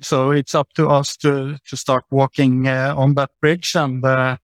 [0.00, 4.36] so it's up to us to, to start walking uh, on that bridge and uh,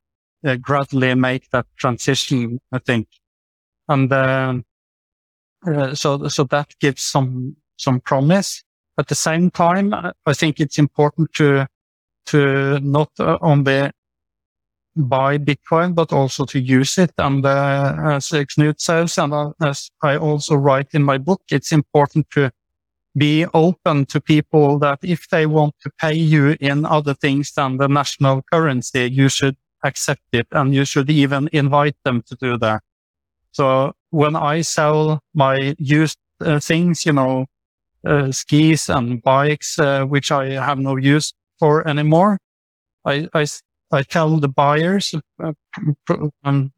[0.45, 3.09] uh, gradually make that transition, I think.
[3.89, 4.65] And um,
[5.67, 8.63] uh, so, so that gives some, some promise.
[8.99, 11.67] At the same time, I think it's important to,
[12.27, 13.91] to not uh, only
[14.97, 17.13] buy Bitcoin, but also to use it.
[17.19, 21.73] And uh, as Knut says, and uh, as I also write in my book, it's
[21.73, 22.51] important to
[23.17, 27.79] be open to people that if they want to pay you in other things than
[27.79, 32.59] the national currency, you should accept it and you should even invite them to do
[32.59, 32.83] that.
[33.53, 37.47] So when I sell my used uh, things, you know,
[38.07, 42.39] uh, skis and bikes, uh, which I have no use for anymore,
[43.05, 43.47] I, I,
[43.93, 45.53] I tell the buyers, uh,
[46.07, 46.73] pr- um,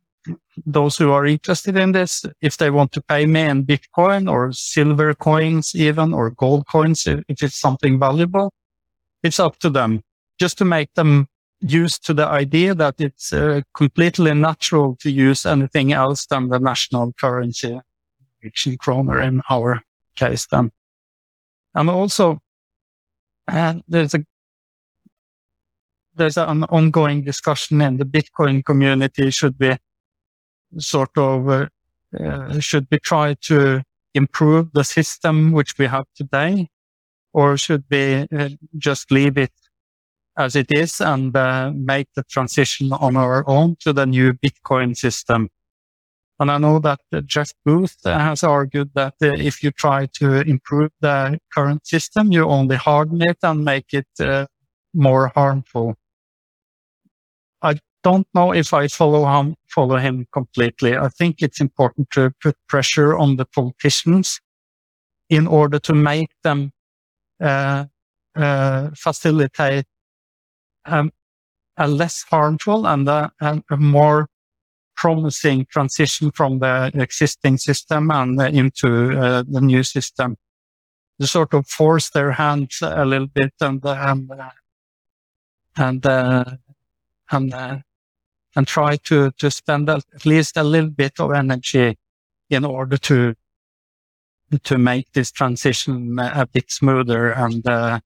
[0.66, 4.52] those who are interested in this, if they want to pay me in Bitcoin or
[4.52, 8.52] silver coins even or gold coins, if if it's something valuable,
[9.22, 10.02] it's up to them
[10.38, 11.28] just to make them
[11.60, 16.58] used to the idea that it's uh, completely natural to use anything else than the
[16.58, 17.80] national currency,
[18.42, 19.82] Norwegian kroner in our
[20.14, 20.70] case then.
[21.74, 22.40] And also,
[23.48, 24.24] uh, there's a
[26.18, 29.30] there's an ongoing discussion in the Bitcoin community.
[29.30, 29.76] Should we
[30.78, 31.66] sort of uh,
[32.18, 33.82] uh, should we try to
[34.14, 36.68] improve the system which we have today,
[37.32, 39.52] or should we uh, just leave it
[40.36, 44.96] as it is and uh, make the transition on our own to the new Bitcoin
[44.96, 45.48] system?
[46.40, 50.40] And I know that uh, Jeff Booth has argued that uh, if you try to
[50.42, 54.48] improve the current system, you only harden it and make it
[54.94, 55.96] more harmful.
[58.04, 60.96] Don't know if I follow him, follow him completely.
[60.96, 64.40] I think it's important to put pressure on the politicians
[65.28, 66.72] in order to make them
[67.40, 67.86] uh,
[68.36, 69.86] uh, facilitate
[70.84, 71.10] um,
[71.76, 74.28] a less harmful and a, and a more
[74.96, 80.36] promising transition from the existing system and into uh, the new system.
[81.20, 84.50] To sort of force their hands a little bit and and uh,
[85.76, 86.44] and uh,
[87.30, 87.78] and uh,
[88.56, 91.98] and try to to spend at least a little bit of energy
[92.50, 93.34] in order to
[94.62, 98.00] to make this transition a bit smoother and uh,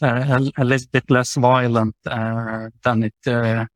[0.00, 3.66] a, a little bit less violent uh, than it uh,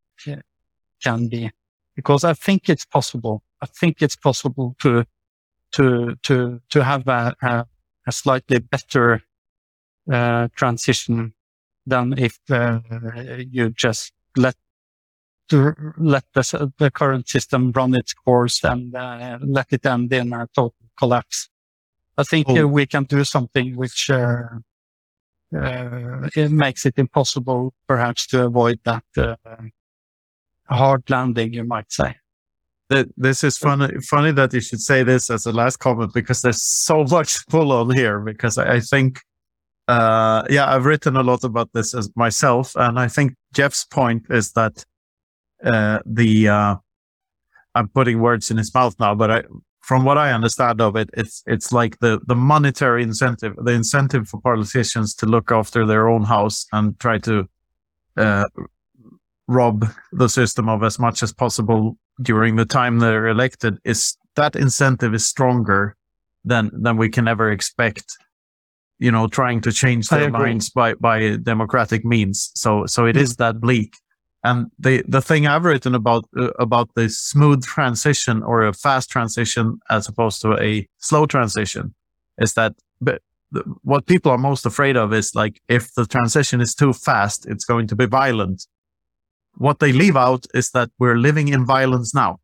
[1.03, 1.51] can be.
[1.95, 3.43] Because I think it's possible.
[3.61, 5.05] I think it's possible to
[5.73, 7.65] to to to have a, a,
[8.07, 9.21] a slightly better
[10.11, 11.33] uh, transition
[11.85, 12.79] than if uh,
[13.37, 14.55] you just let
[15.49, 20.33] to let the, the current system run its course and uh, let it end in
[20.33, 21.49] a total collapse.
[22.17, 22.63] I think Oh.
[22.63, 24.43] uh, we can do something which uh,
[25.55, 29.35] uh, it makes it impossible, perhaps, to avoid that uh,
[30.69, 32.15] hard landing, you might say.
[33.17, 33.99] This is funny.
[34.09, 37.71] Funny that you should say this as a last comment because there's so much pull
[37.71, 38.19] on here.
[38.19, 39.19] Because I, I think,
[39.87, 44.25] uh, yeah, I've written a lot about this as myself, and I think Jeff's point
[44.29, 44.85] is that
[45.63, 46.75] uh, the uh,
[47.75, 49.43] I'm putting words in his mouth now, but I,
[49.81, 54.27] from what I understand of it, it's it's like the the monetary incentive, the incentive
[54.27, 57.47] for politicians to look after their own house and try to
[58.17, 58.45] uh,
[59.47, 64.55] rob the system of as much as possible during the time they're elected is that
[64.55, 65.95] incentive is stronger
[66.43, 68.17] than than we can ever expect
[68.99, 72.51] you know trying to change their minds by by democratic means.
[72.55, 73.93] So so it is that bleak
[74.47, 79.09] and the the thing i've written about uh, about the smooth transition or a fast
[79.09, 81.93] transition as opposed to a slow transition
[82.45, 83.19] is that the,
[83.91, 87.65] what people are most afraid of is like if the transition is too fast it's
[87.65, 88.67] going to be violent
[89.57, 92.39] what they leave out is that we're living in violence now.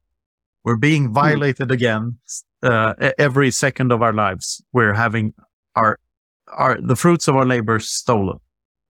[0.63, 2.17] We're being violated again
[2.63, 4.63] uh, every second of our lives.
[4.73, 5.34] We're having
[5.75, 5.99] our
[6.47, 8.39] our the fruits of our labor stolen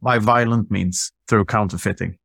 [0.02, 2.18] by violent means through counterfeiting.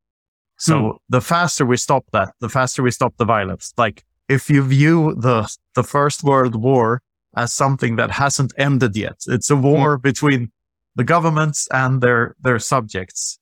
[0.59, 3.73] So the faster we stop that, the faster we stop the violence.
[3.77, 7.01] Like if you view the the First World War
[7.35, 10.51] as something that hasn't ended yet, it's a war between
[10.95, 13.39] the governments and their their subjects.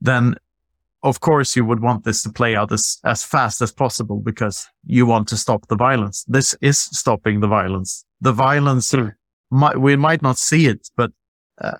[0.00, 0.36] Then
[1.02, 4.66] of course you would want this to play out as, as fast as possible because
[4.84, 6.24] you want to stop the violence.
[6.24, 8.04] This is stopping the violence.
[8.20, 8.94] The violence,
[9.50, 11.12] might, we might not see it, but,
[11.60, 11.76] uh,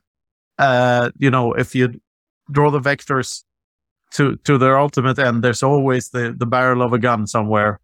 [0.58, 2.00] uh, you know, if you
[2.52, 3.42] draw the vectors
[4.14, 7.80] to, to their ultimate end, there's always the, the barrel of a gun somewhere,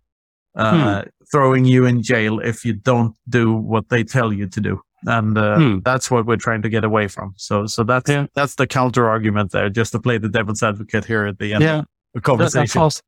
[0.56, 4.80] uh, throwing you in jail if you don't do what they tell you to do.
[5.04, 5.78] And uh, Hmm.
[5.84, 7.34] that's what we're trying to get away from.
[7.36, 8.26] So, so that's Yeah.
[8.34, 11.62] that's the counter argument there, just to play the devil's advocate here at the end
[11.64, 11.78] Yeah.
[11.80, 12.80] of the That, that conversation.
[12.80, 13.02] fast,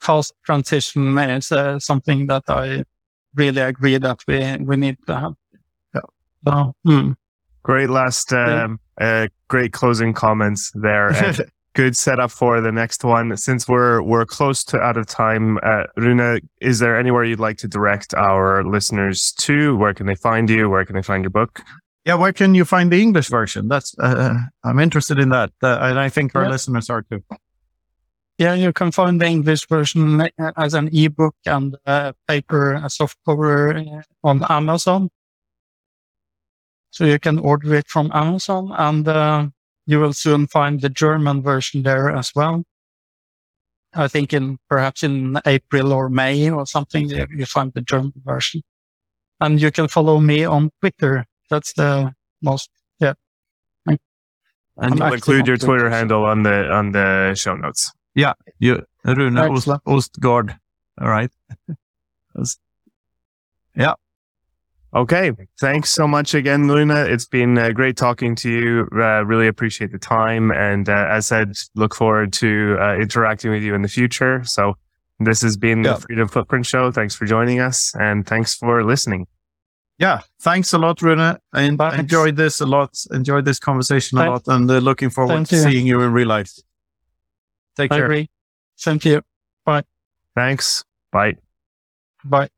[0.00, 2.84] fast transition is uh, something that I
[3.34, 5.32] really agree that we, we need to have.
[5.94, 6.00] Yeah.
[6.46, 7.12] So, hmm.
[7.64, 8.64] Great last, Yeah.
[8.64, 11.10] um, uh, great closing comments there.
[11.74, 13.36] And good setup for the next one.
[13.36, 17.58] Since we're we're close to out of time, uh, Rune, is there anywhere you'd like
[17.58, 19.76] to direct our listeners to?
[19.76, 20.68] Where can they find you?
[20.68, 21.62] Where can they find your book?
[22.06, 23.68] yeah, where can you find the English version?
[23.68, 24.34] That's uh,
[24.64, 26.50] I'm interested in that, uh, and I think our Yeah.
[26.50, 27.22] listeners are too.
[28.38, 32.88] Yeah, you can find the English version uh, as an ebook and uh, paper, a
[32.88, 35.10] soft cover uh, on Amazon.
[36.90, 39.48] So you can order it from Amazon and uh,
[39.90, 42.64] you will soon find the German version there as well.
[43.92, 48.12] I think in perhaps in April or May or something, you you find the German
[48.24, 48.62] version.
[49.40, 51.26] And you can follow me on Twitter.
[51.48, 53.14] That's the most, yeah.
[53.86, 53.98] And
[54.78, 57.92] I'm We'll include your Twitter, Twitter handle on the on the show notes.
[58.14, 59.84] Yeah, you, Rune Ost, Excellent.
[59.84, 60.58] Østgård.
[61.00, 61.32] All right.
[64.94, 65.30] Okay,
[65.60, 67.04] thanks so much again, Luna.
[67.04, 68.88] It's been uh, great talking to you.
[68.92, 73.62] Uh, really appreciate the time, and uh, as said, look forward to uh, interacting with
[73.62, 74.42] you in the future.
[74.44, 74.76] So,
[75.20, 75.92] this has been Yeah.
[75.94, 76.90] the Freedom Footprint Show.
[76.90, 79.28] Thanks for joining us, and thanks for listening.
[79.98, 81.20] Yeah, thanks a lot, Rune.
[81.20, 81.98] I Thanks.
[81.98, 82.98] enjoyed this a lot.
[83.12, 85.62] Enjoyed this conversation a Thank- lot, and uh, looking forward Thank to you.
[85.62, 86.50] seeing you in real life.
[87.76, 88.06] Take I care.
[88.06, 88.28] agree.
[88.74, 89.22] Same to you.
[89.64, 89.84] Bye.
[90.34, 90.84] Thanks.
[91.12, 91.34] Bye.
[92.24, 92.48] Bye.